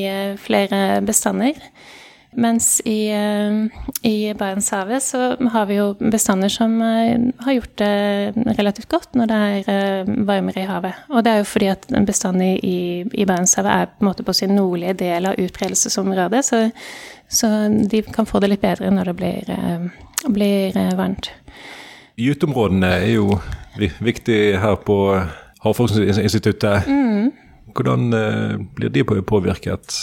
flere 0.41 1.01
bestander. 1.07 1.57
Mens 2.37 2.83
i, 2.85 3.09
i 4.05 4.17
Barentshavet 4.37 5.03
så 5.03 5.31
har 5.53 5.67
vi 5.71 5.79
jo 5.79 5.87
bestander 5.99 6.53
som 6.53 6.75
har 6.83 7.55
gjort 7.57 7.75
det 7.81 8.57
relativt 8.59 8.91
godt 8.93 9.17
når 9.17 9.31
det 9.31 9.39
er 9.73 10.11
varmere 10.29 10.61
i 10.61 10.69
havet. 10.69 11.01
Og 11.09 11.25
det 11.25 11.33
er 11.33 11.41
jo 11.41 11.49
fordi 11.49 11.71
at 11.73 11.89
bestanden 12.05 12.59
i, 12.61 13.07
i 13.09 13.25
Barentshavet 13.25 13.73
er 13.73 13.89
på 13.89 14.05
en 14.05 14.11
måte 14.11 14.27
på 14.27 14.37
sin 14.37 14.53
nordlige 14.53 14.99
del 15.01 15.31
av 15.31 15.41
utbredelsesområdet. 15.41 16.45
Så 16.45 16.61
så 17.29 17.47
de 17.91 18.03
kan 18.03 18.27
få 18.27 18.41
det 18.41 18.53
litt 18.53 18.63
bedre 18.63 18.91
når 18.95 19.11
det 19.11 19.17
blir, 19.19 19.51
eh, 19.51 20.29
blir 20.31 20.77
eh, 20.77 20.93
varmt. 20.99 21.31
Gyteområdene 22.17 22.93
er 23.03 23.11
jo 23.17 23.41
viktig 23.77 24.39
her 24.63 24.79
på 24.87 24.99
Havforskningsinstituttet. 25.65 26.87
Mm. 26.87 27.33
Hvordan 27.75 28.13
eh, 28.15 28.55
blir 28.79 28.95
de 28.95 29.05
påvirket? 29.05 29.99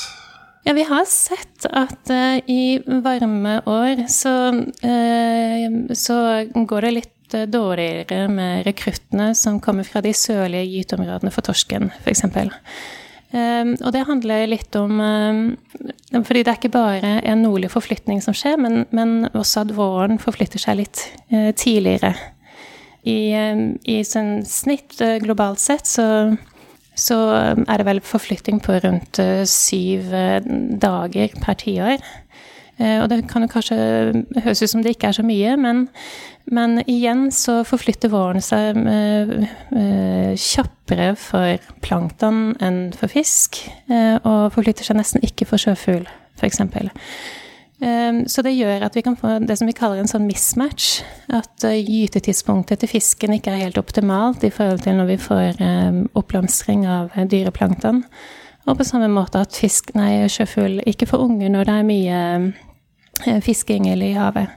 Ja, 0.63 0.74
vi 0.74 0.84
har 0.88 1.05
sett 1.10 1.65
at 1.67 2.10
uh, 2.10 2.38
i 2.48 2.79
varme 3.03 3.58
år 3.67 4.05
så, 4.08 4.36
uh, 4.84 5.93
så, 5.93 6.17
går 6.55 6.88
det 6.88 6.91
litt 7.00 7.38
dårligere 7.50 8.27
med 8.29 8.65
rekruttene 8.67 9.32
som 9.36 9.58
kommer 9.60 9.84
fra 9.88 10.03
de 10.05 10.13
sørlige 10.13 10.70
gyteområdene 10.70 11.34
for 11.34 11.43
torsken, 11.43 11.89
f.eks. 12.03 12.27
Um, 13.34 13.72
og 13.82 13.89
det 13.96 14.03
handler 14.05 14.43
litt 14.46 14.75
om 14.77 15.00
um, 15.01 15.38
Fordi 16.13 16.43
det 16.43 16.51
er 16.51 16.58
ikke 16.60 16.70
bare 16.70 17.15
en 17.25 17.39
nordlig 17.41 17.72
forflytning 17.74 18.20
som 18.22 18.36
skjer, 18.38 18.60
men, 18.62 18.84
men 18.93 19.25
også 19.32 19.63
at 19.63 19.72
våren 19.74 20.20
forflytter 20.22 20.62
seg 20.62 20.77
litt 20.84 21.01
uh, 21.34 21.50
tidligere. 21.58 22.13
I, 23.10 23.34
um, 23.34 23.63
i 23.89 24.03
sånn 24.05 24.43
snitt 24.46 25.01
uh, 25.01 25.17
globalt 25.24 25.63
sett 25.63 25.89
så, 25.89 26.05
så, 26.95 27.17
er 27.67 27.79
det 27.79 27.88
vel 27.88 28.03
forflytting 28.05 28.62
på 28.63 28.77
rundt 28.83 29.21
uh, 29.23 29.41
syv 29.50 30.13
dager 30.81 31.39
per 31.41 31.59
tiår. 31.63 32.12
Og 32.83 33.05
det 33.05 33.19
kan 33.29 33.43
jo 33.45 33.47
kanskje 33.51 33.75
høres 34.41 34.63
ut 34.63 34.71
som 34.71 34.81
det 34.81 34.95
ikke 34.95 35.12
er 35.12 35.15
så 35.19 35.23
mye, 35.23 35.51
men 35.62 35.83
men 36.51 36.81
igjen 36.89 37.29
så 37.31 37.62
forflytter 37.67 38.12
våren 38.12 38.43
seg 38.43 38.75
uh, 38.83 40.33
kjappere 40.35 41.13
for 41.19 41.69
plankton 41.85 42.51
enn 42.63 42.81
for 42.97 43.12
fisk. 43.12 43.62
Uh, 43.88 44.19
og 44.19 44.51
forflytter 44.55 44.88
seg 44.88 45.00
nesten 45.00 45.23
ikke 45.23 45.47
for 45.47 45.62
sjøfugl, 45.62 46.03
f.eks. 46.39 46.59
Um, 47.82 48.24
så 48.30 48.44
det 48.46 48.53
gjør 48.53 48.86
at 48.86 48.96
vi 48.96 49.01
kan 49.03 49.18
få 49.20 49.39
det 49.44 49.58
som 49.60 49.68
vi 49.68 49.75
kaller 49.75 50.00
en 50.00 50.10
sånn 50.12 50.27
mismatch. 50.27 51.01
At 51.34 51.65
uh, 51.65 51.74
gytetidspunktet 51.74 52.84
til 52.84 52.92
fisken 52.92 53.34
ikke 53.36 53.51
er 53.51 53.65
helt 53.65 53.82
optimalt 53.82 54.46
i 54.46 54.53
forhold 54.53 54.86
til 54.86 55.00
når 55.00 55.10
vi 55.10 55.20
får 55.20 55.60
um, 55.60 56.00
oppblomstring 56.20 56.86
av 56.88 57.18
dyreplankton. 57.32 58.03
Og 58.63 58.80
på 58.80 58.88
samme 58.88 59.10
måte 59.12 59.42
at 59.44 59.58
fisk, 59.60 59.92
nei, 59.98 60.24
sjøfugl 60.32 60.80
ikke 60.88 61.10
får 61.10 61.25
unge 61.25 61.50
når 61.51 61.68
det 61.68 61.80
er 61.80 61.89
mye 61.89 63.39
fiskeyngel 63.44 64.06
i 64.06 64.13
havet. 64.15 64.53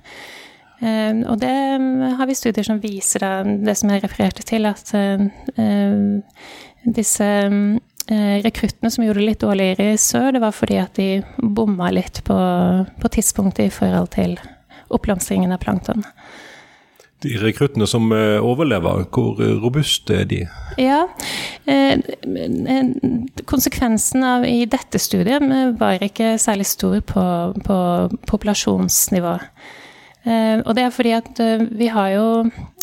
Ehm, 0.84 1.24
og 1.24 1.40
det 1.40 1.56
har 2.18 2.28
vi 2.28 2.36
studier 2.36 2.66
som 2.66 2.82
viser 2.82 3.24
det 3.64 3.76
som 3.78 3.90
jeg 3.92 4.02
refererte 4.04 4.44
til, 4.46 4.68
at 4.68 4.92
ehm, 4.94 6.22
disse 6.84 7.24
eh, 7.24 7.78
rekruttene 8.06 8.90
som 8.92 9.02
gjorde 9.02 9.18
det 9.18 9.28
litt 9.30 9.42
dårligere 9.42 9.92
i 9.94 10.00
sør, 10.00 10.32
det 10.36 10.42
var 10.44 10.54
fordi 10.54 10.76
at 10.78 10.98
de 10.98 11.08
bomma 11.42 11.88
litt 11.90 12.20
på, 12.26 12.36
på 13.02 13.10
tidspunktet 13.16 13.66
i 13.66 13.74
forhold 13.74 14.12
til 14.14 14.36
oppblomstringen 14.94 15.50
av 15.50 15.62
plankton. 15.64 16.04
De 17.24 17.32
rekruttene 17.40 17.86
som 17.88 18.10
eh, 18.12 18.36
overlever, 18.44 19.06
hvor 19.10 19.40
robuste 19.62 20.20
er 20.20 20.28
de? 20.28 20.42
Ja, 20.78 21.06
eh, 21.64 21.96
Konsekvensen 23.48 24.26
av 24.26 24.44
i 24.46 24.66
dette 24.68 25.00
studiet 25.00 25.42
var 25.80 26.04
ikke 26.04 26.34
særlig 26.42 26.68
stor 26.68 27.00
på, 27.08 27.24
på 27.64 27.78
populasjonsnivå. 28.28 29.38
Eh, 30.26 30.58
og 30.60 30.74
det 30.74 30.82
er 30.82 30.94
fordi 30.94 31.14
at 31.14 31.40
eh, 31.42 31.64
vi 31.78 31.86
har 31.86 32.08
jo 32.16 32.26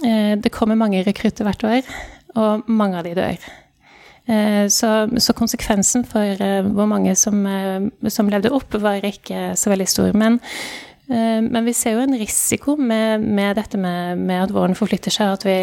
eh, 0.07 0.33
Det 0.39 0.51
kommer 0.51 0.79
mange 0.79 1.03
rekrutter 1.03 1.43
hvert 1.43 1.63
år, 1.67 1.89
og 2.39 2.69
mange 2.71 2.97
av 2.97 3.05
de 3.07 3.13
dør. 3.17 3.49
Så, 4.23 4.89
så 5.19 5.33
konsekvensen 5.35 6.05
for 6.07 6.39
hvor 6.71 6.85
mange 6.87 7.11
som, 7.19 7.41
som, 8.07 8.29
levde 8.31 8.53
opp, 8.55 8.77
var 8.79 9.03
ikke 9.03 9.49
så 9.59 9.73
veldig 9.73 9.87
stor. 9.91 10.13
Men, 10.15 10.37
men 11.11 11.67
vi 11.67 11.73
ser 11.75 11.97
jo 11.97 12.05
en 12.05 12.15
risiko 12.15 12.77
med, 12.79 13.19
med 13.19 13.59
dette 13.59 13.75
med, 13.75 14.21
med, 14.21 14.45
at 14.45 14.53
våren 14.55 14.79
forflytter 14.79 15.11
seg, 15.11 15.33
at 15.35 15.43
vi, 15.43 15.57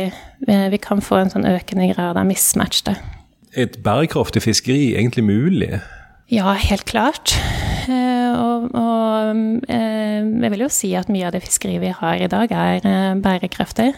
vi 0.45 0.83
kan 0.85 1.01
få 1.01 1.23
en 1.23 1.33
sånn 1.33 1.49
økende 1.49 1.89
grad 1.95 2.21
av 2.21 2.29
mismatch 2.29 2.85
der. 2.91 3.01
Er 3.57 3.71
et 3.71 3.81
bærekraftig 3.83 4.45
fiskeri 4.45 4.91
egentlig 4.93 5.25
mulig? 5.25 5.81
Ja, 6.31 6.53
helt 6.55 6.85
klart. 6.87 7.33
Eh, 7.91 8.33
og, 8.39 8.69
og 8.79 9.65
eh, 9.69 10.21
jeg 10.23 10.53
vil 10.53 10.63
jo 10.63 10.69
si 10.71 10.93
at 10.95 11.11
mye 11.11 11.27
av 11.27 11.35
det 11.35 11.43
fiskeriet 11.43 11.83
vi 11.83 11.91
har 11.91 12.23
i 12.23 12.29
dag, 12.31 12.53
er 12.55 12.87
eh, 12.87 13.17
bærekraftig. 13.19 13.91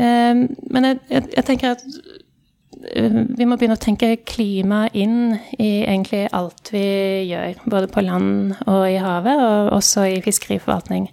Men 0.00 0.86
jeg, 0.86 0.96
jeg, 1.10 1.24
jeg 1.36 1.44
tenker 1.44 1.74
at 1.74 1.82
vi 2.80 3.46
må 3.46 3.58
begynne 3.58 3.76
å 3.76 3.80
tenke 3.80 4.14
klima 4.24 4.86
inn 4.96 5.36
i 5.58 5.82
egentlig 5.82 6.24
alt 6.36 6.72
vi 6.72 6.84
gjør. 7.28 7.60
Både 7.70 7.90
på 7.92 8.04
land 8.06 8.56
og 8.66 8.86
i 8.88 8.98
havet, 9.00 9.36
og 9.36 9.76
også 9.76 10.06
i 10.08 10.18
fiskeriforvaltning. 10.24 11.10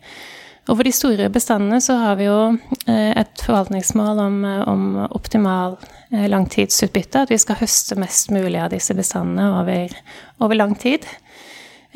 Og 0.68 0.76
for 0.76 0.84
de 0.84 0.92
store 0.92 1.30
bestandene 1.32 1.80
så 1.84 1.96
har 2.02 2.18
vi 2.20 2.26
jo 2.28 2.40
et 2.88 3.44
forvaltningsmål 3.44 4.20
om, 4.20 4.42
om 4.68 4.82
optimal 5.16 5.78
langtidsutbytte. 6.12 7.24
At 7.24 7.32
vi 7.32 7.40
skal 7.40 7.60
høste 7.62 7.96
mest 8.00 8.34
mulig 8.36 8.60
av 8.60 8.74
disse 8.76 8.96
bestandene 8.98 9.48
over, 9.62 9.96
over 10.44 10.60
lang 10.60 10.76
tid. 10.80 11.08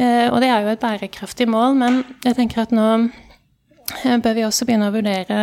Eh, 0.02 0.28
og 0.32 0.40
det 0.42 0.50
er 0.50 0.64
jo 0.64 0.72
et 0.72 0.82
bærekraftig 0.82 1.48
mål, 1.52 1.76
men 1.82 2.02
jeg 2.26 2.38
tenker 2.38 2.64
at 2.64 2.74
nå 2.76 2.88
eh, 2.96 3.10
bør 4.24 4.36
vi 4.38 4.46
også 4.46 4.66
begynne 4.68 4.90
å 4.90 4.94
vurdere 4.94 5.40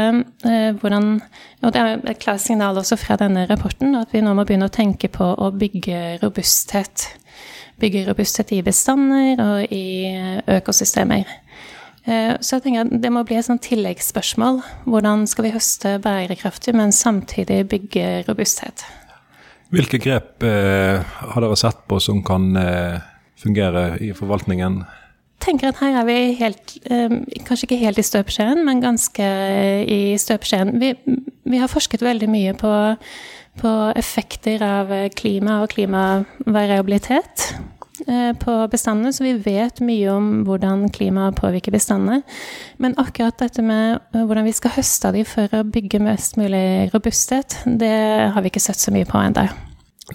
eh, 0.47 0.71
hvordan 0.78 1.19
Og 1.62 1.73
det 1.75 1.81
er 1.81 2.05
et 2.12 2.21
klart 2.23 2.43
signal 2.45 2.78
også 2.78 2.99
fra 3.00 3.17
denne 3.21 3.47
rapporten, 3.50 3.97
at 3.99 4.12
vi 4.14 4.23
nå 4.23 4.35
må 4.37 4.45
begynne 4.47 4.69
å 4.69 4.75
tenke 4.75 5.11
på 5.12 5.26
å 5.35 5.50
bygge 5.55 6.19
robusthet. 6.23 7.09
Bygge 7.83 8.07
robusthet 8.09 8.52
i 8.55 8.62
bestander 8.67 9.43
og 9.43 9.75
i 9.75 10.14
økosystemer. 10.59 11.26
Så 12.09 12.57
jeg 12.57 12.62
tenker 12.64 12.87
at 12.87 13.02
det 13.02 13.11
må 13.12 13.21
bli 13.26 13.37
et 13.37 13.45
sånt 13.45 13.62
tilleggsspørsmål. 13.67 14.62
Hvordan 14.88 15.26
skal 15.28 15.45
vi 15.45 15.52
høste 15.52 15.99
bærekraftig, 16.02 16.73
men 16.78 16.95
samtidig 16.95 17.61
bygge 17.69 18.07
robusthet? 18.31 18.87
Hvilke 19.75 20.00
grep 20.00 20.47
eh, 20.47 21.05
har 21.05 21.45
dere 21.45 21.59
sett 21.61 21.85
på 21.90 22.00
som 22.00 22.23
kan 22.25 22.50
eh 22.57 22.99
fungere 23.38 23.99
i 24.02 24.12
forvaltningen? 24.17 24.83
Tenker 25.45 25.71
at 25.71 25.80
her 25.83 26.00
er 26.00 26.07
vi 26.09 26.18
helt 26.38 26.76
Kanskje 27.49 27.66
ikke 27.66 27.80
helt 27.80 27.99
i 28.00 28.07
støpeskjeen, 28.07 28.62
men 28.66 28.83
ganske 28.85 29.26
i 29.88 30.16
støpeskjeen. 30.21 30.76
Vi, 30.83 30.92
vi 31.49 31.61
har 31.61 31.71
forsket 31.71 32.04
veldig 32.04 32.28
mye 32.30 32.54
på, 32.59 32.73
på 33.62 33.75
effekter 33.97 34.62
av 34.64 34.92
klima 35.16 35.62
og 35.64 35.73
klimavariabilitet. 35.73 37.50
Eh, 38.07 38.33
på 38.38 38.52
bestandene, 38.71 39.12
så 39.12 39.25
vi 39.25 39.33
vet 39.42 39.80
mye 39.83 40.11
om 40.12 40.26
hvordan 40.47 40.87
klimaet 40.95 41.35
påvirker 41.38 41.75
bestandene. 41.75 42.23
Men 42.78 42.95
akkurat 43.00 43.40
dette 43.42 43.62
med 43.64 43.99
eh, 44.14 44.23
hvordan 44.23 44.47
vi 44.47 44.54
skal 44.54 44.76
høste 44.76 45.11
av 45.11 45.18
dem 45.18 45.26
for 45.26 45.50
å 45.50 45.64
bygge 45.66 46.00
mest 46.02 46.38
mulig 46.38 46.92
robusthet, 46.95 47.59
det 47.66 47.90
har 48.35 48.45
vi 48.45 48.52
ikke 48.52 48.62
sett 48.62 48.78
så 48.78 48.95
mye 48.95 49.09
på 49.09 49.18
ennå. 49.18 49.49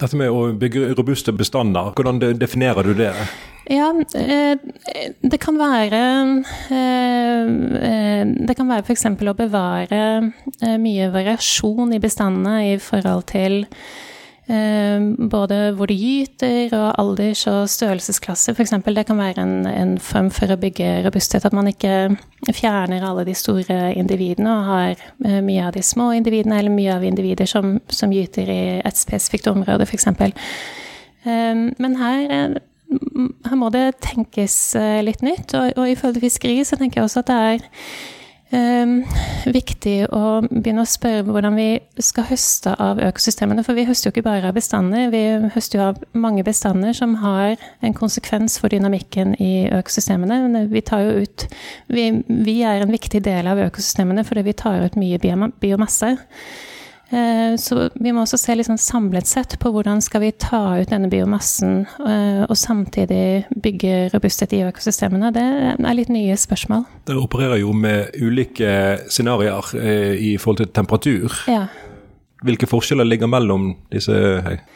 Dette 0.00 0.18
med 0.18 0.32
å 0.32 0.46
bygge 0.58 0.94
robuste 0.96 1.34
bestander, 1.36 1.92
hvordan 1.94 2.22
definerer 2.40 2.88
du 2.88 2.96
det? 2.98 3.12
Ja, 3.70 3.88
eh, 4.14 4.58
det 5.20 5.38
kan 5.40 5.56
være 5.58 6.00
Det 8.48 8.56
kan 8.56 8.68
være 8.68 8.84
f.eks. 8.84 9.06
å 9.06 9.36
bevare 9.38 10.00
mye 10.80 11.12
variasjon 11.12 11.94
i 11.96 12.02
bestandene 12.02 12.58
i 12.74 12.74
forhold 12.78 13.24
til 13.32 13.64
både 14.44 15.72
hvor 15.72 15.88
de 15.88 15.94
gyter 15.96 16.74
og 16.76 16.98
alders- 17.00 17.46
og 17.48 17.68
størrelsesklasse, 17.68 18.52
f.eks. 18.52 18.74
Det 18.84 19.06
kan 19.06 19.16
være 19.16 19.40
en, 19.40 19.66
en, 19.66 19.98
form 19.98 20.28
for 20.30 20.52
å 20.52 20.58
bygge 20.60 21.02
robusthet. 21.06 21.46
At 21.46 21.56
man 21.56 21.70
ikke 21.70 22.16
fjerner 22.52 23.04
alle 23.08 23.24
de 23.24 23.34
store 23.34 23.94
individene 23.96 24.50
og 24.52 24.68
har 24.68 24.92
eh, 25.24 25.40
mye 25.40 25.64
av 25.64 25.72
de 25.72 25.82
små 25.82 26.12
individene, 26.12 26.58
eller 26.58 26.74
mye 26.74 26.92
av 26.98 27.04
individer 27.04 27.48
som, 27.48 27.78
som 27.88 28.12
gyter 28.12 28.50
i 28.52 28.62
et 28.84 29.00
spesifikt 29.00 29.48
område, 29.48 29.88
f.eks. 29.88 30.12
Men 31.24 31.96
her, 31.96 32.28
eh, 32.28 32.60
her 33.48 33.60
må 33.60 33.70
det 33.74 34.00
tenkes 34.04 34.56
eh, 34.78 35.00
litt 35.04 35.24
nytt. 35.24 35.54
Og, 35.56 35.72
og 35.78 35.90
ifølge 35.90 36.24
fiskeri 36.24 36.60
så 36.66 36.78
tenker 36.80 37.00
jeg 37.00 37.08
også 37.08 37.24
at 37.24 37.30
det 37.30 37.38
er 37.44 37.64
um, 38.54 38.94
viktig 39.50 39.94
å 40.14 40.22
begynne 40.48 40.84
å 40.84 40.88
spørre 40.88 41.24
hvordan 41.28 41.56
vi 41.58 41.68
skal 42.02 42.28
høste 42.28 42.74
av 42.80 43.00
økosystemene. 43.02 43.64
For 43.66 43.76
vi 43.76 43.86
høster 43.88 44.08
jo 44.08 44.14
ikke 44.14 44.26
bare 44.26 44.50
av 44.50 44.58
bestander, 44.58 45.08
vi 45.14 45.24
høster 45.54 45.80
jo 45.80 45.86
av 45.90 46.02
mange 46.12 46.44
bestander 46.46 46.96
som 46.96 47.16
har 47.22 47.56
en 47.84 47.96
konsekvens 47.96 48.58
for 48.62 48.72
dynamikken 48.74 49.36
i 49.42 49.68
økosystemene. 49.74 50.66
Vi 50.72 50.84
tar 50.84 51.06
jo 51.06 51.24
ut 51.24 51.48
Vi, 51.88 52.04
vi 52.26 52.60
er 52.64 52.82
en 52.82 52.92
viktig 52.92 53.20
del 53.24 53.48
av 53.50 53.60
økosystemene 53.60 54.24
fordi 54.26 54.46
vi 54.46 54.56
tar 54.56 54.84
ut 54.84 54.96
mye 55.00 55.20
biomasse. 55.60 56.14
Eh, 57.14 57.56
så 57.56 57.88
vi 57.94 58.12
må 58.12 58.24
også 58.24 58.38
se 58.40 58.56
liksom 58.58 58.78
samlet 58.80 59.28
sett 59.30 59.56
på 59.62 59.70
hvordan 59.74 60.02
skal 60.04 60.24
vi 60.24 60.32
ta 60.40 60.62
ut 60.80 60.90
denne 60.90 61.10
biomassen 61.12 61.84
eh, 62.02 62.42
og 62.48 62.56
samtidig 62.58 63.46
bygge 63.54 64.08
robusthet 64.14 64.54
i 64.56 64.64
økosystemene. 64.66 65.30
Det 65.34 65.44
er 65.78 65.96
litt 65.96 66.12
nye 66.12 66.36
spørsmål. 66.40 66.86
Dere 67.08 67.22
opererer 67.22 67.62
jo 67.62 67.74
med 67.76 68.14
ulike 68.18 68.74
scenarioer 69.06 69.74
eh, 69.78 70.14
i 70.32 70.36
forhold 70.40 70.64
til 70.64 70.72
temperatur. 70.74 71.42
Ja. 71.50 71.66
Hvilke 72.44 72.68
forskjeller 72.68 73.06
ligger 73.08 73.30
mellom 73.30 73.70
disse 73.92 74.12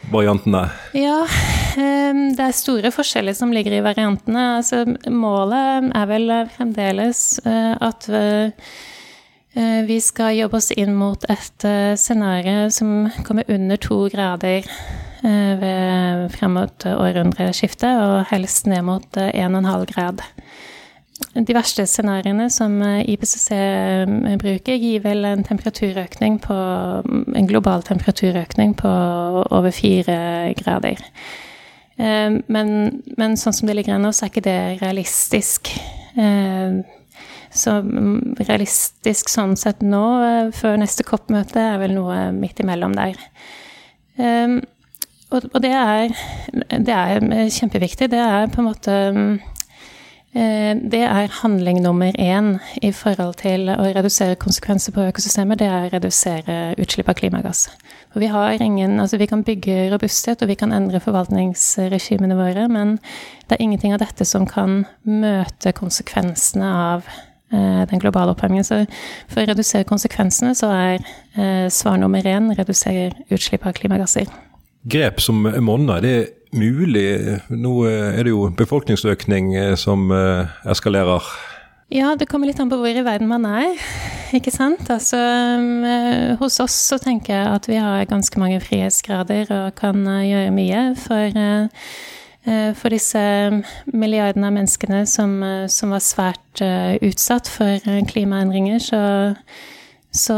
variantene? 0.08 0.62
Ja, 0.96 1.18
det 1.76 2.40
er 2.40 2.54
store 2.56 2.88
forskjeller 2.94 3.36
som 3.36 3.52
ligger 3.52 3.74
i 3.76 3.82
variantene. 3.84 4.44
Altså, 4.62 4.86
målet 5.12 5.90
er 5.92 6.06
vel 6.08 6.32
fremdeles 6.54 7.20
at 7.44 8.08
vi 9.88 9.98
skal 10.00 10.36
jobbe 10.36 10.58
oss 10.60 10.70
inn 10.76 10.92
mot 10.94 11.24
et 11.30 11.64
eh, 11.66 11.96
scenario 11.98 12.68
som 12.70 13.08
kommer 13.26 13.48
under 13.50 13.80
to 13.82 14.04
grader 14.12 14.66
eh, 15.24 15.54
ved 15.58 16.28
frem 16.34 16.54
mot 16.54 16.86
århundreskiftet, 16.86 17.90
og 17.90 18.28
helst 18.30 18.68
ned 18.70 18.84
mot 18.86 19.18
1,5 19.18 19.86
grad. 19.90 20.22
De 21.34 21.56
verste 21.56 21.86
scenarioene 21.90 22.46
som 22.54 22.76
IPCC 22.82 23.48
bruker, 24.38 24.78
gir 24.78 25.02
vel 25.02 25.26
en 25.26 25.42
temperaturøkning 25.42 26.38
på 26.44 26.58
En 27.34 27.48
global 27.50 27.82
temperaturøkning 27.82 28.76
på 28.78 28.92
over 29.50 29.74
fire 29.74 30.54
grader. 30.58 31.02
Men, 31.98 32.70
men 33.18 33.34
sånn 33.36 33.56
som 33.56 33.66
det 33.66 33.74
ligger 33.74 33.96
an 33.96 34.06
nå, 34.06 34.14
så 34.14 34.26
er 34.26 34.30
ikke 34.30 34.46
det 34.46 34.60
realistisk. 34.78 35.72
Så 37.58 37.80
mm, 37.82 38.38
realistisk 38.46 39.30
sånn 39.32 39.56
sett 39.58 39.82
nå, 39.82 40.04
eh, 40.22 40.54
før 40.54 40.78
neste 40.80 41.06
COP-møte, 41.06 41.62
er 41.74 41.82
vel 41.82 41.96
noe 41.96 42.28
midt 42.36 42.62
imellom 42.62 42.94
der. 42.98 43.18
Um, 44.18 44.60
og, 45.30 45.44
det, 45.62 45.70
er, 45.70 46.14
det 46.72 46.94
er, 46.94 47.22
kjempeviktig. 47.52 48.10
Det 48.10 48.18
er 48.18 48.48
på 48.50 48.62
en 48.62 48.66
måte 48.66 48.94
uh, 49.18 50.72
Det 50.94 51.02
er 51.04 51.36
handling 51.42 51.82
nummer 51.84 52.16
én 52.18 52.56
i 52.82 52.90
forhold 52.96 53.36
til 53.42 53.68
å 53.70 53.90
redusere 53.92 54.38
konsekvenser 54.40 54.94
på 54.96 55.04
økosystemet. 55.10 55.60
Det 55.60 55.68
er 55.68 55.86
å 55.86 55.92
redusere 55.92 56.58
utslipp 56.80 57.12
av 57.12 57.18
klimagass. 57.20 57.66
For 58.12 58.24
vi 58.24 58.32
har 58.32 58.62
ingen 58.62 58.98
Altså, 59.02 59.20
vi 59.20 59.28
kan 59.30 59.44
bygge 59.44 59.90
robusthet, 59.92 60.42
og 60.42 60.50
vi 60.50 60.58
kan 60.58 60.72
endre 60.72 61.02
forvaltningsregimene 61.04 62.38
våre, 62.38 62.68
men 62.72 62.98
det 63.48 63.58
er 63.58 63.66
ingenting 63.66 63.94
av 63.94 64.02
dette 64.02 64.26
som 64.26 64.46
kan 64.48 64.84
møte 65.04 65.76
konsekvensene 65.76 66.74
av 66.94 67.08
Eh, 67.08 67.27
den 67.50 68.02
globale 68.02 68.34
oppvarmingen. 68.34 68.66
Så 68.66 68.82
for 69.30 69.42
å 69.42 69.48
redusere 69.48 69.88
konsekvensene, 69.88 70.54
så 70.58 70.70
er 70.74 70.98
eh, 71.36 71.68
svar 71.72 71.98
nummer 72.00 72.26
én 72.26 72.50
redusere 72.56 73.12
utslipp 73.32 73.66
av 73.66 73.76
klimagasser. 73.78 74.28
Grep 74.88 75.20
som 75.20 75.46
monner, 75.64 76.02
det 76.04 76.14
er 76.16 76.26
mulig? 76.56 77.06
Nå 77.52 77.74
er 77.88 78.22
det 78.24 78.32
jo 78.34 78.48
befolkningsøkning 78.56 79.54
eh, 79.56 79.76
som 79.80 80.12
eskalerer. 80.68 81.24
Ja, 81.88 82.12
det 82.20 82.28
kommer 82.28 82.50
litt 82.50 82.60
an 82.60 82.68
på 82.68 82.76
hvor 82.76 82.92
i 82.92 83.04
verden 83.04 83.30
man 83.30 83.46
er, 83.48 83.72
ikke 84.36 84.52
sant. 84.52 84.84
Altså, 84.92 85.16
hos 86.40 86.60
oss 86.60 86.76
så 86.90 87.00
tenker 87.00 87.32
jeg 87.32 87.56
at 87.56 87.68
vi 87.70 87.80
har 87.80 88.04
ganske 88.10 88.40
mange 88.40 88.60
frihetsgrader 88.60 89.48
og 89.56 89.74
kan 89.80 90.04
gjøre 90.04 90.52
mye. 90.52 90.84
For 91.00 91.32
Eh, 91.48 91.68
for 92.78 92.94
disse 92.94 93.20
milliardene 93.92 94.48
av 94.48 94.54
menneskene 94.56 95.02
som, 95.08 95.42
eh, 95.42 95.66
som 95.72 95.92
var 95.94 96.04
svært 96.04 96.62
uh, 96.64 96.94
utsatt 97.04 97.48
for 97.50 97.84
klimaendringer, 98.10 98.80
så, 98.82 99.00
så 100.14 100.36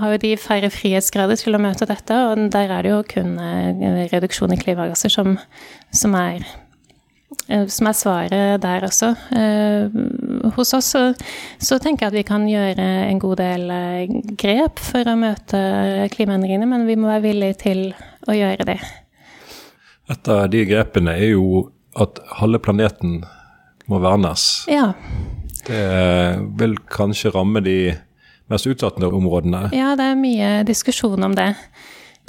har 0.00 0.14
jo 0.14 0.22
de 0.22 0.34
færre 0.40 0.70
frihetsgrader 0.72 1.40
til 1.40 1.56
å 1.56 1.62
møte 1.62 1.88
dette, 1.88 2.16
og 2.30 2.48
der 2.54 2.72
er 2.72 2.86
det 2.86 2.92
jo 2.94 3.02
kun 3.10 3.36
reduksjon 4.12 4.54
i 4.54 4.60
klimagasser 4.60 5.12
som, 5.12 5.34
som, 5.90 6.14
er, 6.14 6.46
som 7.66 7.90
er 7.90 7.98
svaret 7.98 8.62
der 8.62 8.86
også. 8.86 9.10
hos 10.56 10.74
oss 10.78 10.92
så, 10.94 11.04
så, 11.58 11.80
tenker 11.82 12.06
jeg 12.06 12.12
at 12.12 12.18
vi 12.20 12.26
kan 12.30 12.48
gjøre 12.48 12.86
en 13.10 13.20
god 13.20 13.42
del 13.42 13.68
grep 14.40 14.80
for 14.80 15.10
å 15.10 15.18
møte 15.18 15.60
klimaendringene, 16.14 16.70
men 16.70 16.88
vi 16.88 16.96
må 16.96 17.10
være 17.10 17.26
villige 17.28 17.60
til 17.66 17.86
å 18.30 18.36
gjøre 18.38 18.72
det. 18.72 18.80
Et 20.10 20.28
av 20.32 20.48
de 20.50 20.64
grepene 20.66 21.14
er 21.14 21.34
jo 21.34 21.68
at 22.00 22.18
halve 22.40 22.60
planeten 22.62 23.20
må 23.90 24.00
vernes. 24.02 24.64
Ja. 24.70 24.92
Det 25.66 25.84
vil 26.58 26.76
kanskje 26.90 27.32
ramme 27.34 27.62
de 27.62 27.94
mest 28.50 28.66
utsatte 28.66 29.06
områdene? 29.06 29.68
Ja, 29.76 29.94
det 29.98 30.10
er 30.10 30.18
mye 30.18 30.50
diskusjon 30.66 31.22
om 31.26 31.36
det. 31.38 31.52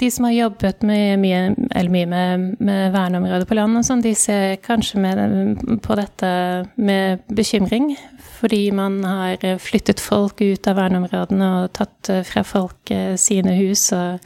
De 0.02 0.08
som 0.10 0.26
har 0.26 0.34
jobbet 0.34 0.82
med, 0.86 1.20
mye, 1.22 1.40
mye 1.54 2.08
med, 2.10 2.46
med 2.58 2.94
verneområder 2.94 3.46
på 3.46 3.54
land, 3.54 3.78
og 3.78 3.86
sånn, 3.86 4.02
de 4.02 4.14
ser 4.18 4.56
kanskje 4.64 5.02
med, 5.02 5.62
på 5.84 5.98
dette 5.98 6.30
med 6.74 7.22
bekymring. 7.30 7.92
Fordi 8.40 8.64
man 8.74 8.98
har 9.06 9.42
flyttet 9.62 10.02
folk 10.02 10.42
ut 10.42 10.66
av 10.66 10.80
verneområdene 10.80 11.50
og 11.60 11.74
tatt 11.78 12.10
fra 12.26 12.42
folk 12.46 12.90
eh, 12.90 13.14
sine 13.20 13.54
hus. 13.60 13.84
og 13.94 14.18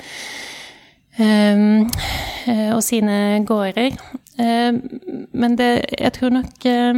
og 1.19 2.83
sine 2.85 3.45
gårder. 3.49 3.97
Ehm, 4.41 4.81
men 5.33 5.59
det, 5.59 5.85
jeg 5.99 6.13
tror 6.13 6.31
nok 6.41 6.67
eh, 6.69 6.95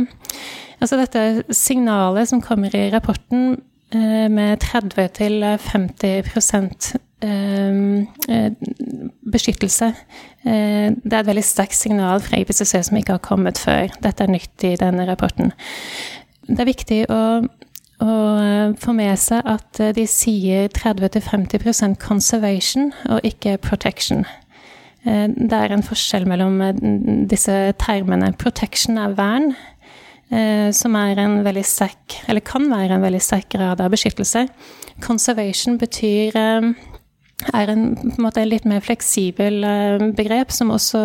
Altså 0.78 0.94
dette 0.94 1.42
signalet 1.50 2.28
som 2.30 2.38
kommer 2.42 2.70
i 2.76 2.90
rapporten 2.92 3.62
eh, 3.90 4.28
med 4.30 4.62
30-50% 4.62 6.96
ehm, 7.26 8.06
beskyttelse. 9.26 9.92
Det 10.44 11.12
er 11.12 11.18
et 11.18 11.26
veldig 11.26 11.42
sterkt 11.42 11.74
signal 11.74 12.20
fra 12.22 12.38
IPCC 12.38 12.78
som 12.86 12.96
ikke 12.96 13.12
har 13.16 13.26
kommet 13.26 13.58
før. 13.58 13.90
Dette 14.04 14.22
er 14.22 14.30
nytt 14.30 14.64
i 14.70 14.76
denne 14.78 15.02
rapporten. 15.10 15.50
Det 16.46 16.60
er 16.62 16.70
viktig 16.70 17.10
å 17.10 17.42
og 17.98 18.40
eh, 18.42 18.74
få 18.78 18.94
med 18.94 19.18
seg 19.18 19.46
at 19.48 19.80
eh, 19.82 19.94
de 19.96 20.04
sier 20.10 20.68
30-50% 20.74 21.98
conservation 22.02 22.92
og 23.10 23.24
ikke 23.26 23.56
protection. 23.62 24.24
Eh, 25.02 25.26
det 25.34 25.56
er 25.56 25.74
en 25.74 25.86
forskjell 25.86 26.28
mellom 26.30 26.60
disse 27.30 27.56
termene. 27.82 28.32
Protection 28.38 29.00
er 29.02 29.18
vern, 29.18 29.52
som 30.76 30.92
er 31.00 31.16
en 31.22 31.38
veldig 31.40 31.62
sterk, 31.64 32.18
eller 32.28 32.44
kan 32.44 32.66
være 32.68 32.98
en 32.98 33.04
veldig 33.06 33.20
sterk 33.24 33.46
grad 33.54 33.80
av 33.80 33.94
beskyttelse. 33.94 34.42
Conservation 35.00 35.78
betyr 35.80 36.36
er 36.36 37.72
en, 37.72 37.86
på 37.96 38.10
en 38.10 38.26
måte 38.26 38.44
litt 38.44 38.66
mer 38.68 38.84
fleksibel 38.84 39.64
begrep, 40.18 40.52
som 40.52 40.74
også 40.74 41.00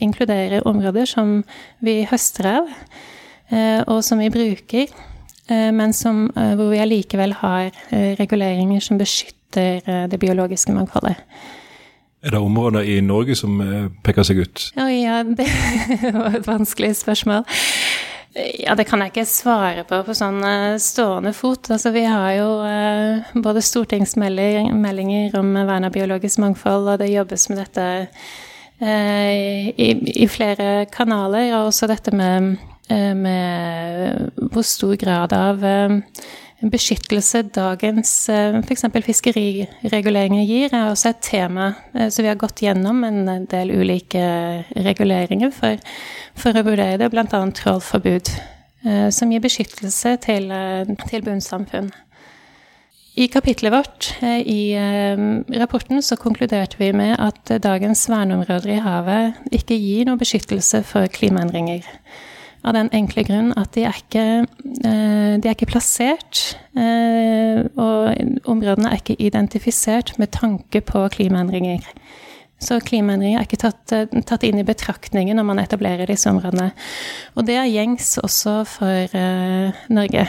inkluderer 0.00 0.64
områder 0.64 1.04
som 1.12 1.42
vi 1.84 1.98
høster 2.08 2.48
av. 2.54 2.72
og 3.92 4.00
som 4.08 4.24
vi 4.24 4.32
bruker, 4.32 4.88
men 5.48 5.94
som, 5.96 6.26
hvor 6.34 6.68
vi 6.70 6.80
allikevel 6.82 7.32
har 7.40 7.70
reguleringer 8.18 8.82
som 8.84 8.98
beskytter 9.00 10.08
det 10.10 10.18
biologiske 10.20 10.74
mangfoldet. 10.76 11.16
Er 12.20 12.34
det 12.34 12.40
områder 12.42 12.84
i 12.84 12.98
Norge 13.00 13.36
som 13.38 13.56
peker 14.04 14.26
seg 14.26 14.42
ut? 14.44 14.66
Oh, 14.76 14.90
ja, 14.92 15.22
det 15.24 15.48
var 16.18 16.36
et 16.36 16.50
vanskelig 16.50 16.96
spørsmål. 17.00 17.46
Ja, 18.36 18.74
det 18.74 18.84
kan 18.86 19.00
jeg 19.02 19.10
ikke 19.12 19.24
svare 19.26 19.84
på 19.88 19.98
på 20.06 20.14
sånn 20.16 20.42
stående 20.82 21.32
fot. 21.34 21.70
Altså, 21.72 21.90
vi 21.94 22.04
har 22.06 22.32
jo 22.36 22.48
eh, 22.66 23.32
både 23.42 23.64
stortingsmeldinger 23.64 25.38
om 25.38 25.54
vern 25.56 25.88
av 25.88 25.94
biologisk 25.94 26.42
mangfold, 26.44 26.92
og 26.92 27.00
det 27.00 27.10
jobbes 27.10 27.48
med 27.50 27.62
dette 27.64 27.86
eh, 28.84 29.72
i, 29.72 29.88
i, 30.12 30.28
flere 30.30 30.86
kanaler. 30.92 31.50
Og 31.56 31.72
også 31.72 31.88
dette 31.90 32.14
med, 32.14 32.52
eh, 32.52 32.77
med 32.88 34.30
hvor 34.52 34.64
stor 34.66 34.94
grad 35.00 35.32
av 35.36 35.64
beskyttelse 36.58 37.44
dagens 37.54 38.12
f.eks. 38.66 38.84
fiskerireguleringer 39.04 40.42
gir, 40.48 40.72
er 40.72 40.88
også 40.88 41.12
et 41.12 41.20
tema. 41.22 41.68
Så 42.10 42.24
vi 42.24 42.30
har 42.30 42.40
gått 42.40 42.64
gjennom 42.64 43.04
en 43.06 43.46
del 43.50 43.70
ulike 43.76 44.24
reguleringer 44.74 45.52
for, 45.54 45.78
for 46.34 46.58
å 46.58 46.64
vurdere 46.66 46.98
det, 46.98 47.10
bl.a. 47.12 47.28
trålforbud, 47.28 48.32
som 49.14 49.30
gir 49.30 49.44
beskyttelse 49.44 50.16
til, 50.24 50.50
til 51.06 51.26
bunnsamfunn. 51.26 51.92
I 53.18 53.26
kapitlet 53.26 53.72
vårt 53.74 54.12
i 54.22 54.78
rapporten 55.58 56.02
så 56.02 56.14
konkluderte 56.16 56.78
vi 56.78 56.92
med 56.94 57.16
at 57.18 57.50
dagens 57.64 58.04
verneområder 58.10 58.76
i 58.76 58.82
havet 58.82 59.54
ikke 59.58 59.78
gir 59.78 60.06
noe 60.06 60.20
beskyttelse 60.20 60.84
for 60.86 61.10
klimaendringer. 61.10 61.86
Av 62.66 62.74
den 62.74 62.90
enkle 62.94 63.22
grunn 63.26 63.52
at 63.58 63.70
de 63.76 63.84
er 63.86 63.98
ikke, 64.00 64.24
eh, 64.84 65.34
de 65.38 65.46
er 65.46 65.54
ikke 65.54 65.70
plassert, 65.70 66.56
eh, 66.76 67.62
og 67.78 68.48
områdene 68.50 68.90
er 68.90 68.98
ikke 68.98 69.18
identifisert 69.22 70.16
med 70.18 70.32
tanke 70.34 70.82
på 70.82 71.06
klimaendringer. 71.14 71.86
Så 72.58 72.80
klimaendringer 72.82 73.38
er 73.38 73.46
ikke 73.46 73.62
tatt, 73.62 73.92
eh, 73.92 74.22
tatt, 74.26 74.42
inn 74.42 74.58
i 74.58 74.66
betraktningen 74.66 75.38
når 75.38 75.46
man 75.46 75.62
etablerer 75.62 76.10
disse 76.10 76.26
områdene. 76.26 76.72
Og 77.36 77.46
det 77.46 77.54
er 77.54 77.70
gjengs 77.70 78.18
også 78.18 78.64
for 78.66 79.14
uh, 79.14 79.72
Norge. 79.88 80.26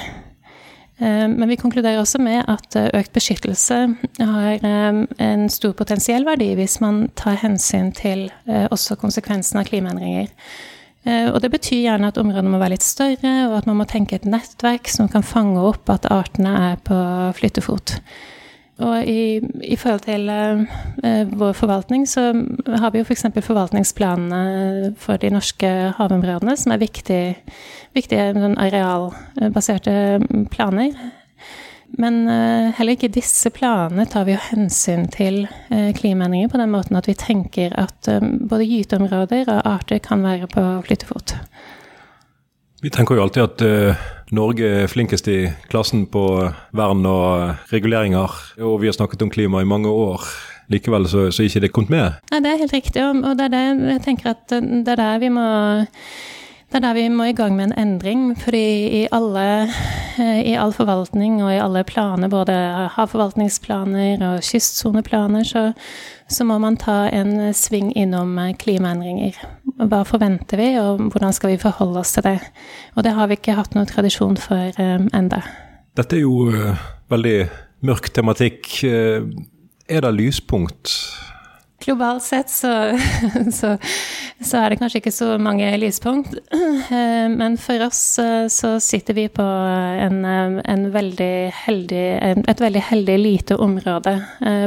Uh, 1.02 1.26
men 1.26 1.50
vi 1.50 1.58
konkluderer 1.58 1.98
også 1.98 2.22
med 2.22 2.44
at 2.46 2.76
uh, 2.76 2.92
økt 2.94 3.14
beskyttelse 3.14 3.96
har 4.20 4.60
en 4.62 5.50
stor 5.50 5.74
potensiell 5.74 6.28
verdi 6.28 6.54
hvis 6.60 6.78
man 6.82 7.08
tar 7.16 7.40
hensyn 7.42 7.92
til 7.92 8.30
også 8.46 9.00
konsekvensene 9.00 9.64
av 9.64 9.72
klimaendringer. 9.72 10.30
Eh, 11.08 11.30
og 11.32 11.40
det 11.44 11.52
betyr 11.54 11.86
gjerne 11.86 12.10
at 12.12 12.20
områdene 12.20 12.52
må 12.52 12.60
være 12.60 12.76
litt 12.76 12.86
større, 12.86 13.36
og 13.48 13.60
at 13.62 13.70
man 13.70 13.80
må 13.80 13.88
tenke 13.90 14.18
et 14.18 14.28
nettverk 14.28 14.92
som 14.92 15.08
kan 15.12 15.24
fange 15.26 15.62
opp 15.62 15.90
at 15.94 16.10
artene 16.12 16.56
er 16.72 16.84
på 16.84 16.98
flyttefot. 17.40 18.00
Og 18.80 19.04
i, 19.12 19.42
i 19.68 19.76
forhold 19.76 20.06
til 20.06 20.30
uh, 20.32 21.32
vår 21.40 21.56
forvaltning, 21.58 22.06
så 22.08 22.30
har 22.80 22.94
vi 22.94 23.02
jo 23.02 23.08
f.eks. 23.08 23.26
For 23.36 23.44
forvaltningsplanene 23.50 24.94
for 25.00 25.20
de 25.20 25.34
norske 25.36 25.68
havområdene, 25.98 26.56
som 26.56 26.72
er 26.72 26.80
viktige, 26.80 27.34
viktige 27.98 28.32
arealbaserte 28.56 29.98
planer. 30.54 30.96
Men 31.98 32.22
uh, 32.30 32.70
heller 32.78 32.96
ikke 32.96 33.12
disse 33.12 33.50
planene 33.54 34.06
tar 34.10 34.28
vi 34.28 34.36
jo 34.36 34.44
hensyn 34.52 35.08
til 35.12 35.42
uh, 35.72 35.90
klimaendringer 35.98 36.52
på 36.52 36.62
den 36.62 36.72
måten 36.74 37.00
at 37.00 37.10
vi 37.10 37.18
tenker 37.18 37.74
at 37.80 38.10
um, 38.14 38.36
både 38.50 38.68
gyteområder 38.70 39.50
og 39.50 39.66
arter 39.68 40.02
kan 40.04 40.24
være 40.24 40.50
på 40.52 40.66
flyttefot. 40.86 41.36
Vi 42.80 42.92
tenker 42.94 43.18
jo 43.18 43.26
alltid 43.26 43.44
at 43.44 43.66
uh, 43.66 44.06
Norge 44.36 44.70
er 44.84 44.92
flinkest 44.92 45.28
i 45.32 45.40
klassen 45.72 46.06
på 46.12 46.24
vern 46.78 47.06
og 47.10 47.74
reguleringer, 47.74 48.38
og 48.62 48.80
vi 48.84 48.88
har 48.88 48.96
snakket 48.96 49.26
om 49.26 49.34
klima 49.34 49.64
i 49.64 49.68
mange 49.68 49.90
år. 49.90 50.28
Likevel 50.70 51.08
så, 51.10 51.32
så 51.34 51.44
ikke 51.44 51.64
det 51.64 51.72
kommet 51.74 51.96
med? 51.96 52.20
Nei, 52.30 52.44
det 52.46 52.52
er 52.52 52.60
helt 52.62 52.76
riktig, 52.76 53.02
og, 53.02 53.24
og 53.26 53.40
det 53.40 53.48
er 53.50 53.56
det 53.56 53.94
jeg 53.96 54.04
tenker 54.06 54.36
at 54.36 54.54
det 54.54 54.94
er 54.94 55.02
der 55.02 55.24
vi 55.24 55.32
må 55.34 55.48
det 56.70 56.78
er 56.78 56.84
der 56.84 56.94
vi 56.94 57.08
må 57.10 57.26
i 57.26 57.34
gang 57.34 57.56
med 57.58 57.72
en 57.72 57.78
endring. 57.82 58.36
fordi 58.38 58.88
i, 59.02 59.08
alle, 59.12 59.70
eh, 60.22 60.42
i 60.52 60.54
all 60.54 60.74
forvaltning 60.74 61.44
og 61.44 61.50
i 61.54 61.58
alle 61.58 61.84
planer, 61.84 62.30
både 62.30 62.54
havforvaltningsplaner 62.94 64.22
og 64.22 64.44
kystsoneplaner, 64.46 65.44
så, 65.44 65.74
så, 66.30 66.44
må 66.44 66.60
man 66.60 66.78
ta 66.78 67.10
en 67.10 67.54
sving 67.54 67.90
innom 67.98 68.38
eh, 68.38 68.54
klimaendringer. 68.54 69.40
Hva 69.80 70.04
forventer 70.06 70.62
vi, 70.62 70.68
og 70.78 71.10
hvordan 71.10 71.34
skal 71.34 71.56
vi 71.56 71.58
forholde 71.58 72.04
oss 72.04 72.14
til 72.14 72.28
det? 72.28 72.38
Og 72.96 73.04
det 73.04 73.16
har 73.18 73.28
vi 73.28 73.40
ikke 73.40 73.58
hatt 73.58 73.74
noen 73.74 73.90
tradisjon 73.90 74.38
for 74.38 74.70
um, 74.78 75.10
enda. 75.14 75.42
Dette 75.98 76.20
er 76.20 76.22
jo 76.22 76.52
veldig 77.10 77.38
mørk 77.82 78.12
tematikk. 78.14 78.84
Er 78.84 80.06
det 80.06 80.14
lyspunkt? 80.14 80.94
Globalt 81.80 82.24
sett 82.24 82.50
så, 82.52 82.72
så, 83.60 83.78
så, 84.42 84.58
er 84.58 84.72
det 84.72 84.80
kanskje 84.80 85.02
ikke 85.02 85.14
så 85.14 85.38
mange 85.42 85.70
lyspunkt. 85.82 86.36
Eh, 86.90 87.28
men 87.30 87.58
for 87.62 87.84
oss 87.86 88.18
eh, 88.18 88.48
så 88.50 88.80
sitter 88.82 89.14
vi 89.14 89.28
på 89.30 89.44
en, 89.44 90.24
eh, 90.26 90.62
en 90.74 90.86
veldig 90.94 91.52
heldig, 91.54 92.06
et 92.50 92.62
veldig 92.62 92.82
heldig 92.82 93.18
lite 93.20 93.58
område 93.58 94.16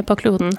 på 0.07 0.15
kloden. 0.15 0.53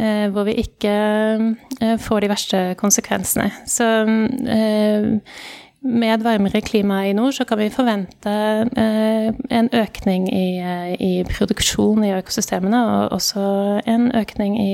Hvor 0.00 0.46
vi 0.46 0.54
ikke 0.62 1.56
får 2.00 2.20
de 2.20 2.28
verste 2.30 2.60
konsekvensene. 2.80 3.50
Så 3.68 3.84
med 5.82 6.14
et 6.14 6.24
varmere 6.24 6.62
klima 6.64 7.02
i 7.04 7.12
nord 7.12 7.36
så 7.36 7.44
kan 7.44 7.60
vi 7.60 7.68
forvente 7.68 8.32
en 9.60 9.68
økning 9.76 10.30
i, 10.32 10.46
i 10.96 11.12
produksjon 11.28 12.06
i 12.06 12.14
økosystemene, 12.16 12.80
og 12.80 13.18
også 13.18 13.44
en 13.84 14.08
økning 14.16 14.56
i 14.56 14.72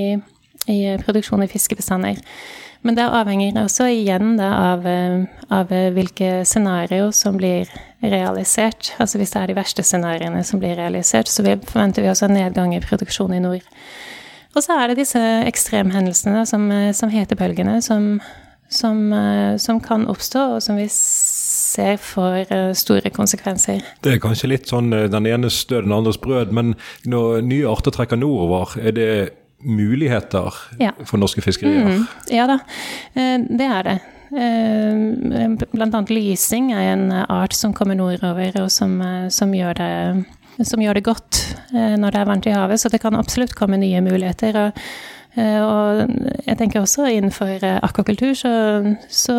i 0.66 0.80
produksjon 1.04 1.44
i 1.44 1.50
fiskebestander. 1.50 2.20
Men 2.84 2.96
det 2.98 3.06
avhenger 3.08 3.56
også 3.62 3.88
igjen 3.92 4.36
da, 4.38 4.50
av, 4.72 4.86
eh, 4.86 5.24
av, 5.50 5.72
eh, 5.72 5.90
hvilke 5.94 6.44
scenarioer 6.44 7.12
som 7.14 7.38
blir 7.38 7.70
realisert. 8.02 8.92
Altså 9.00 9.18
hvis 9.18 9.32
det 9.32 9.42
er 9.42 9.50
de 9.50 9.58
verste 9.58 9.84
scenarioene 9.86 10.44
som 10.44 10.60
blir 10.60 10.76
realisert, 10.76 11.28
så 11.28 11.42
forventer 11.42 12.04
vi 12.04 12.10
også 12.12 12.28
en 12.28 12.36
nedgang 12.38 12.74
i 12.76 12.82
produksjon 12.84 13.34
i 13.34 13.42
nord. 13.42 13.64
Og 14.56 14.64
så 14.64 14.76
er 14.80 14.88
det 14.88 15.00
disse 15.02 15.20
ekstremhendelsene 15.20 16.44
som, 16.46 16.70
eh, 16.70 16.92
som 16.92 17.12
hetebølgene, 17.12 17.80
som, 17.82 18.20
som, 18.68 19.00
som, 19.58 19.80
kan 19.80 20.06
oppstå, 20.06 20.44
og 20.56 20.62
som 20.62 20.76
vi 20.76 20.88
ser 20.90 21.96
får 22.00 22.50
store 22.74 23.10
konsekvenser. 23.10 23.82
Det 24.02 24.14
er 24.14 24.22
kanskje 24.22 24.48
litt 24.48 24.70
sånn 24.70 24.90
den 24.90 25.26
enes 25.26 25.58
død, 25.68 25.84
den 25.84 25.92
andres 25.92 26.18
brød, 26.18 26.54
men 26.56 26.74
når 27.04 27.44
nye 27.46 27.68
arter 27.68 27.94
trekker 27.94 28.16
nordover, 28.16 28.78
er 28.80 28.96
det 28.96 29.10
muligheter 29.66 30.54
ja. 30.78 30.92
for 31.04 31.20
norske 31.20 31.42
fiskerier? 31.44 31.86
Mm, 31.86 32.06
ja 32.32 32.46
da, 32.50 32.60
eh, 33.14 33.38
det 33.48 33.66
er 33.66 33.88
det. 33.88 33.96
Eh, 34.36 35.66
blant 35.72 35.94
annet 35.94 36.12
lysing 36.14 36.72
er 36.74 36.92
en 36.94 37.10
art 37.12 37.56
som 37.56 37.74
kommer 37.74 37.98
nordover, 37.98 38.54
og 38.62 38.70
som, 38.72 39.00
eh, 39.02 39.26
som, 39.34 39.54
gjør, 39.54 39.76
det, 39.80 40.64
som 40.66 40.82
gjør 40.82 40.98
det 40.98 41.06
godt 41.06 41.42
når 41.72 42.14
det 42.14 42.22
er 42.22 42.30
varmt 42.30 42.48
i 42.48 42.54
havet. 42.54 42.80
Så 42.80 42.90
det 42.92 43.02
kan 43.02 43.18
absolutt 43.18 43.56
komme 43.58 43.80
nye 43.82 44.02
muligheter. 44.04 44.66
og 44.66 44.88
og 45.36 45.98
jeg 46.46 46.56
tenker 46.56 46.80
også 46.80 47.10
innenfor 47.12 47.60
akvakultur 47.84 48.30
så, 48.32 48.52
så 49.12 49.34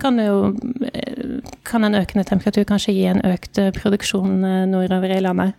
kan, 0.00 0.16
jo, 0.16 0.54
kan 1.68 1.84
en 1.84 1.98
økende 1.98 2.24
temperatur 2.24 2.64
kanskje 2.64 2.94
gi 2.96 3.02
en 3.10 3.20
økt 3.28 3.60
produksjon 3.76 4.40
nordover 4.72 5.12
i 5.12 5.20
landet. 5.20 5.52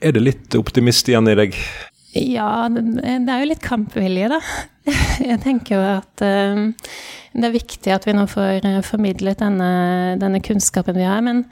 Er 0.00 0.16
det 0.16 0.22
litt 0.22 0.56
optimist 0.56 1.12
igjen 1.12 1.28
i 1.28 1.36
deg? 1.36 1.60
Ja, 2.16 2.68
det 2.72 3.28
er 3.28 3.42
jo 3.42 3.50
litt 3.50 3.64
kampvilje, 3.64 4.30
da. 4.32 4.40
Jeg 5.30 5.42
tenker 5.44 5.74
jo 5.74 5.80
at 5.84 6.22
um, 6.24 6.70
det 7.36 7.44
er 7.44 7.52
viktig 7.52 7.92
at 7.92 8.06
vi 8.08 8.14
nå 8.16 8.22
får 8.32 8.64
uh, 8.64 8.78
formidlet 8.86 9.42
denne, 9.42 9.68
denne, 10.16 10.40
kunnskapen 10.40 10.96
vi 10.96 11.04
har. 11.04 11.20
Men 11.26 11.42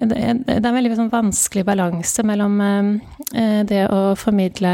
det, 0.00 0.16
er, 0.16 0.40
en 0.56 0.78
veldig 0.78 0.94
sånn, 0.96 1.12
vanskelig 1.12 1.66
balanse 1.68 2.24
mellom 2.24 2.56
uh, 2.64 3.60
det 3.68 3.82
å 3.92 4.14
formidle 4.16 4.72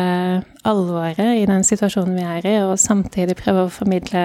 alvoret 0.62 1.40
i 1.40 1.48
den 1.50 1.66
situasjonen 1.66 2.14
vi 2.20 2.28
er 2.36 2.46
i, 2.46 2.54
og 2.62 2.78
samtidig 2.78 3.34
prøve 3.40 3.66
å 3.66 3.74
formidle 3.80 4.22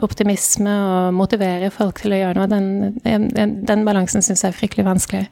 optimisme 0.00 0.70
og 0.70 1.16
motivere 1.18 1.68
folk 1.74 1.98
til 2.00 2.14
å 2.14 2.20
gjøre 2.22 2.38
noe. 2.38 2.48
Den, 2.48 3.60
den 3.66 3.84
balansen 3.84 4.24
syns 4.24 4.46
jeg 4.46 4.54
er 4.54 4.56
fryktelig 4.56 4.86
vanskelig. 4.86 5.26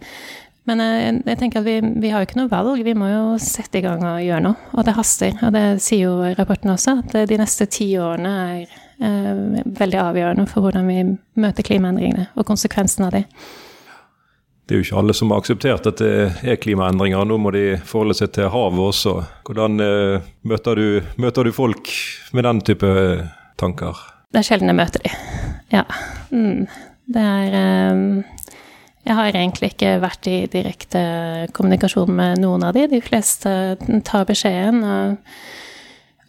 Men 0.69 0.83
jeg, 0.85 1.15
jeg 1.27 1.39
tenker 1.41 1.63
at 1.63 1.67
vi, 1.67 1.79
vi, 2.03 2.11
har 2.13 2.23
jo 2.23 2.29
ikke 2.29 2.39
noe 2.43 2.51
valg, 2.53 2.83
vi 2.85 2.95
må 2.99 3.09
jo 3.09 3.23
sette 3.43 3.81
i 3.81 3.85
gang 3.85 4.05
og 4.05 4.21
gjøre 4.23 4.45
noe. 4.45 4.69
Og 4.77 4.87
det 4.87 4.95
haster. 4.99 5.33
Og 5.47 5.55
det 5.57 5.65
sier 5.83 6.11
jo 6.11 6.35
rapporten 6.37 6.75
også, 6.75 6.99
at 7.01 7.17
de 7.31 7.41
neste 7.41 7.67
ti 7.73 7.89
årene 7.99 8.35
er 8.45 8.77
eh, 9.01 9.65
veldig 9.81 10.03
avgjørende 10.05 10.47
for 10.51 10.67
hvordan 10.67 10.87
vi 10.91 11.01
møter 11.41 11.67
klimaendringene 11.67 12.29
og 12.37 12.47
konsekvensene 12.49 13.09
av 13.09 13.19
de. 13.19 13.25
Det 14.71 14.77
er 14.77 14.83
jo 14.83 14.87
ikke 14.87 15.01
alle 15.01 15.15
som 15.19 15.33
har 15.33 15.41
akseptert 15.43 15.87
at 15.91 15.99
det 15.99 16.13
er 16.47 16.61
klimaendringer. 16.63 17.25
Nå 17.27 17.41
må 17.43 17.51
de 17.57 17.65
forholde 17.83 18.15
seg 18.21 18.31
til 18.37 18.53
havet 18.53 18.85
også. 18.85 19.17
Hvordan 19.49 19.83
eh, 19.83 20.29
møter, 20.47 20.79
du, 20.79 21.09
møter, 21.19 21.49
du, 21.49 21.57
folk 21.57 21.91
med 22.37 22.47
den 22.47 22.61
type 22.69 22.93
tanker? 23.59 23.99
Det 24.31 24.45
er 24.45 24.47
sjelden 24.47 24.71
jeg 24.71 24.79
møter 24.79 25.03
de. 25.03 25.17
Ja. 25.75 25.83
Mm. 26.31 26.69
Det 27.11 27.25
er 27.27 27.99
Jeg 29.11 29.17
har 29.19 29.35
egentlig 29.35 29.73
ikke 29.73 29.97
vært 30.05 30.27
i 30.31 30.37
direkte 30.47 31.01
kommunikasjon 31.57 32.13
med 32.15 32.39
noen 32.45 32.63
av 32.63 32.77
de. 32.77 32.85
De 32.93 33.01
fleste 33.03 33.51
tar 34.07 34.29
beskjeden 34.29 34.85
og, 34.87 35.17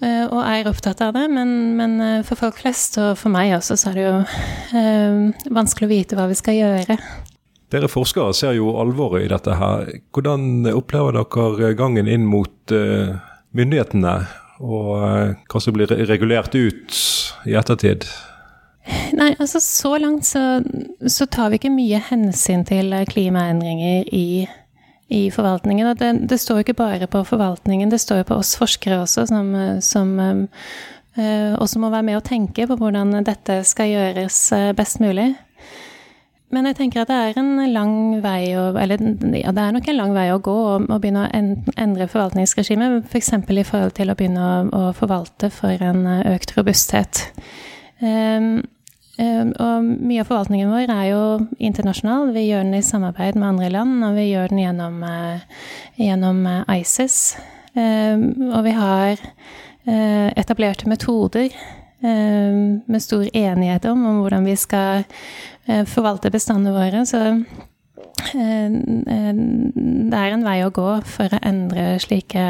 og 0.01 0.39
er 0.41 0.69
opptatt 0.71 1.03
av 1.05 1.11
det. 1.13 1.27
Men, 1.29 1.51
men, 1.77 1.99
for 2.25 2.39
folk 2.39 2.57
flest, 2.57 2.97
og 2.97 3.19
for 3.21 3.29
meg 3.29 3.53
også, 3.59 3.77
så 3.77 3.91
er 3.91 3.99
det 3.99 4.07
jo 4.07 5.53
vanskelig 5.53 5.85
å 5.85 5.91
vite 5.91 6.17
hva 6.17 6.25
vi 6.31 6.39
skal 6.39 6.57
gjøre. 6.57 6.97
Dere 7.69 7.91
forskere 7.91 8.33
ser 8.33 8.57
jo 8.57 8.73
alvoret 8.81 9.27
i 9.27 9.29
dette 9.29 9.59
her. 9.61 9.93
Hvordan 10.09 10.65
opplever 10.73 11.21
dere 11.21 11.75
gangen 11.77 12.09
inn 12.09 12.25
mot 12.25 12.73
myndighetene, 13.53 14.15
og 14.57 15.37
hva 15.53 15.61
som 15.61 15.77
blir 15.77 15.93
regulert 16.09 16.57
ut 16.57 16.97
i 17.45 17.53
ettertid? 17.61 18.09
Nei, 19.13 19.33
altså 19.37 19.59
så 19.61 19.97
langt 20.01 20.25
så, 20.25 20.61
så 21.05 21.27
tar 21.29 21.51
vi 21.51 21.59
ikke 21.59 21.73
mye 21.73 21.99
hensyn 22.07 22.63
til 22.65 22.95
klimaendringer 23.11 24.07
i, 24.15 24.47
i 25.13 25.21
forvaltningen. 25.33 25.91
Og 25.91 25.99
det, 25.99 26.11
det, 26.31 26.39
står 26.41 26.61
jo 26.61 26.65
ikke 26.65 26.79
bare 26.79 27.09
på 27.11 27.21
forvaltningen, 27.27 27.91
det 27.91 28.01
står 28.01 28.23
jo 28.23 28.31
på 28.31 28.39
oss 28.41 28.55
forskere 28.59 29.03
også, 29.03 29.27
som, 29.29 29.53
som 29.85 30.15
um, 30.17 30.43
uh, 31.19 31.53
også 31.61 31.83
må 31.83 31.91
være 31.93 32.07
med 32.09 32.21
og 32.21 32.25
tenke 32.27 32.65
på 32.67 32.79
hvordan 32.79 33.21
dette 33.27 33.61
skal 33.69 33.93
gjøres 33.93 34.43
best 34.77 35.03
mulig. 35.03 35.29
Men 36.51 36.67
jeg 36.67 36.77
tenker 36.81 37.03
at 37.03 37.11
det 37.11 37.17
er 37.17 37.39
en 37.39 37.51
lang 37.71 37.93
vei 38.23 38.51
å 38.59 38.71
Eller 38.79 38.99
ja, 39.39 39.53
det 39.55 39.63
er 39.63 39.75
nok 39.75 39.87
en 39.87 39.99
lang 39.99 40.13
vei 40.15 40.27
å 40.33 40.41
gå 40.43 40.55
å 40.75 40.99
begynne 40.99 41.23
å 41.23 41.31
endre 41.31 42.09
forvaltningsregimet. 42.11 43.07
F.eks. 43.07 43.31
For 43.47 43.55
i 43.61 43.67
forhold 43.67 43.95
til 43.95 44.11
å 44.11 44.17
begynne 44.19 44.43
å, 44.43 44.55
å 44.75 44.81
forvalte 44.95 45.51
for 45.53 45.83
en 45.87 46.03
eh, 46.11 46.33
økt 46.35 46.55
robusthet. 46.57 47.23
Um, 48.01 48.63
um, 49.21 49.51
og 49.61 49.89
mye 50.01 50.23
av 50.23 50.29
forvaltningen 50.29 50.73
vår 50.73 50.93
er 50.93 51.05
jo 51.11 51.23
internasjonal. 51.61 52.33
Vi 52.35 52.47
gjør 52.47 52.65
den 52.65 52.79
i 52.79 52.85
samarbeid 52.85 53.37
med 53.37 53.49
andre 53.53 53.69
land, 53.73 53.99
og 54.07 54.17
vi 54.17 54.31
gjør 54.31 54.51
den 54.53 54.63
gjennom, 54.63 55.03
uh, 55.05 55.67
gjennom 56.01 56.41
ISIS. 56.75 57.37
Um, 57.75 58.51
og 58.51 58.65
vi 58.67 58.75
har 58.75 59.13
uh, 59.21 60.29
etablerte 60.35 60.89
metoder 60.89 61.53
med 62.01 62.97
stor 62.97 63.27
enighet 63.37 63.83
om, 63.85 63.99
om 64.09 64.23
hvordan 64.23 64.47
vi 64.49 64.55
skal 64.57 65.03
Eh, 65.65 65.85
forvalte 65.85 66.31
bestandene 66.33 66.73
våre. 66.75 67.05
Så 67.05 67.21
eh, 67.21 68.65
eh, 68.65 69.33
det 69.33 70.19
er 70.19 70.35
en 70.35 70.45
vei 70.45 70.59
å 70.65 70.73
gå 70.73 70.89
for 71.07 71.33
å 71.33 71.41
endre 71.45 71.95
slike 72.01 72.45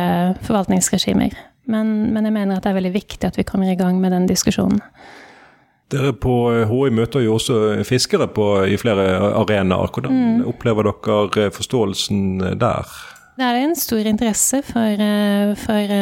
forvaltningsregimer. 0.46 1.36
Men, 1.72 2.12
men, 2.12 2.26
jeg 2.26 2.36
mener 2.36 2.58
at 2.58 2.66
det 2.66 2.72
er 2.72 2.80
veldig 2.80 2.96
viktig 2.96 3.28
at 3.28 3.38
vi 3.38 3.48
kommer 3.48 3.70
i 3.70 3.78
gang 3.80 4.00
med 4.02 4.16
den 4.16 4.30
diskusjonen. 4.30 4.82
Dere 5.92 6.14
på 6.16 6.34
HI 6.70 6.92
møter 6.96 7.24
jo 7.26 7.36
også 7.36 7.84
fiskere 7.88 8.30
på, 8.32 8.64
i 8.64 8.78
flere 8.80 9.08
arenaer. 9.36 9.92
Hvordan 9.92 10.12
mm. 10.12 10.46
opplever 10.48 10.88
dere 10.88 11.50
forståelsen 11.52 12.40
der? 12.62 12.94
Det 13.36 13.48
er 13.48 13.60
en 13.60 13.76
stor 13.76 14.08
interesse 14.08 14.62
for, 14.68 15.04
for 15.66 15.96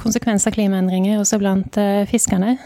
konsekvenser 0.00 0.50
av 0.50 0.56
klimaendringer 0.56 1.20
også 1.20 1.38
blant 1.42 1.78
fiskerne. 2.10 2.56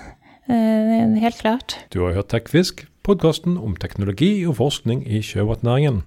Helt 0.48 1.40
klart. 1.40 1.76
Du 1.92 2.04
har 2.06 2.16
hørt 2.16 2.30
TechFisk, 2.32 2.87
podkasten 3.04 3.58
om 3.61 3.76
teknologi 3.76 4.46
og 4.46 4.56
forskning 4.62 5.04
i 5.08 5.20
sjømatnæringen. 5.24 6.04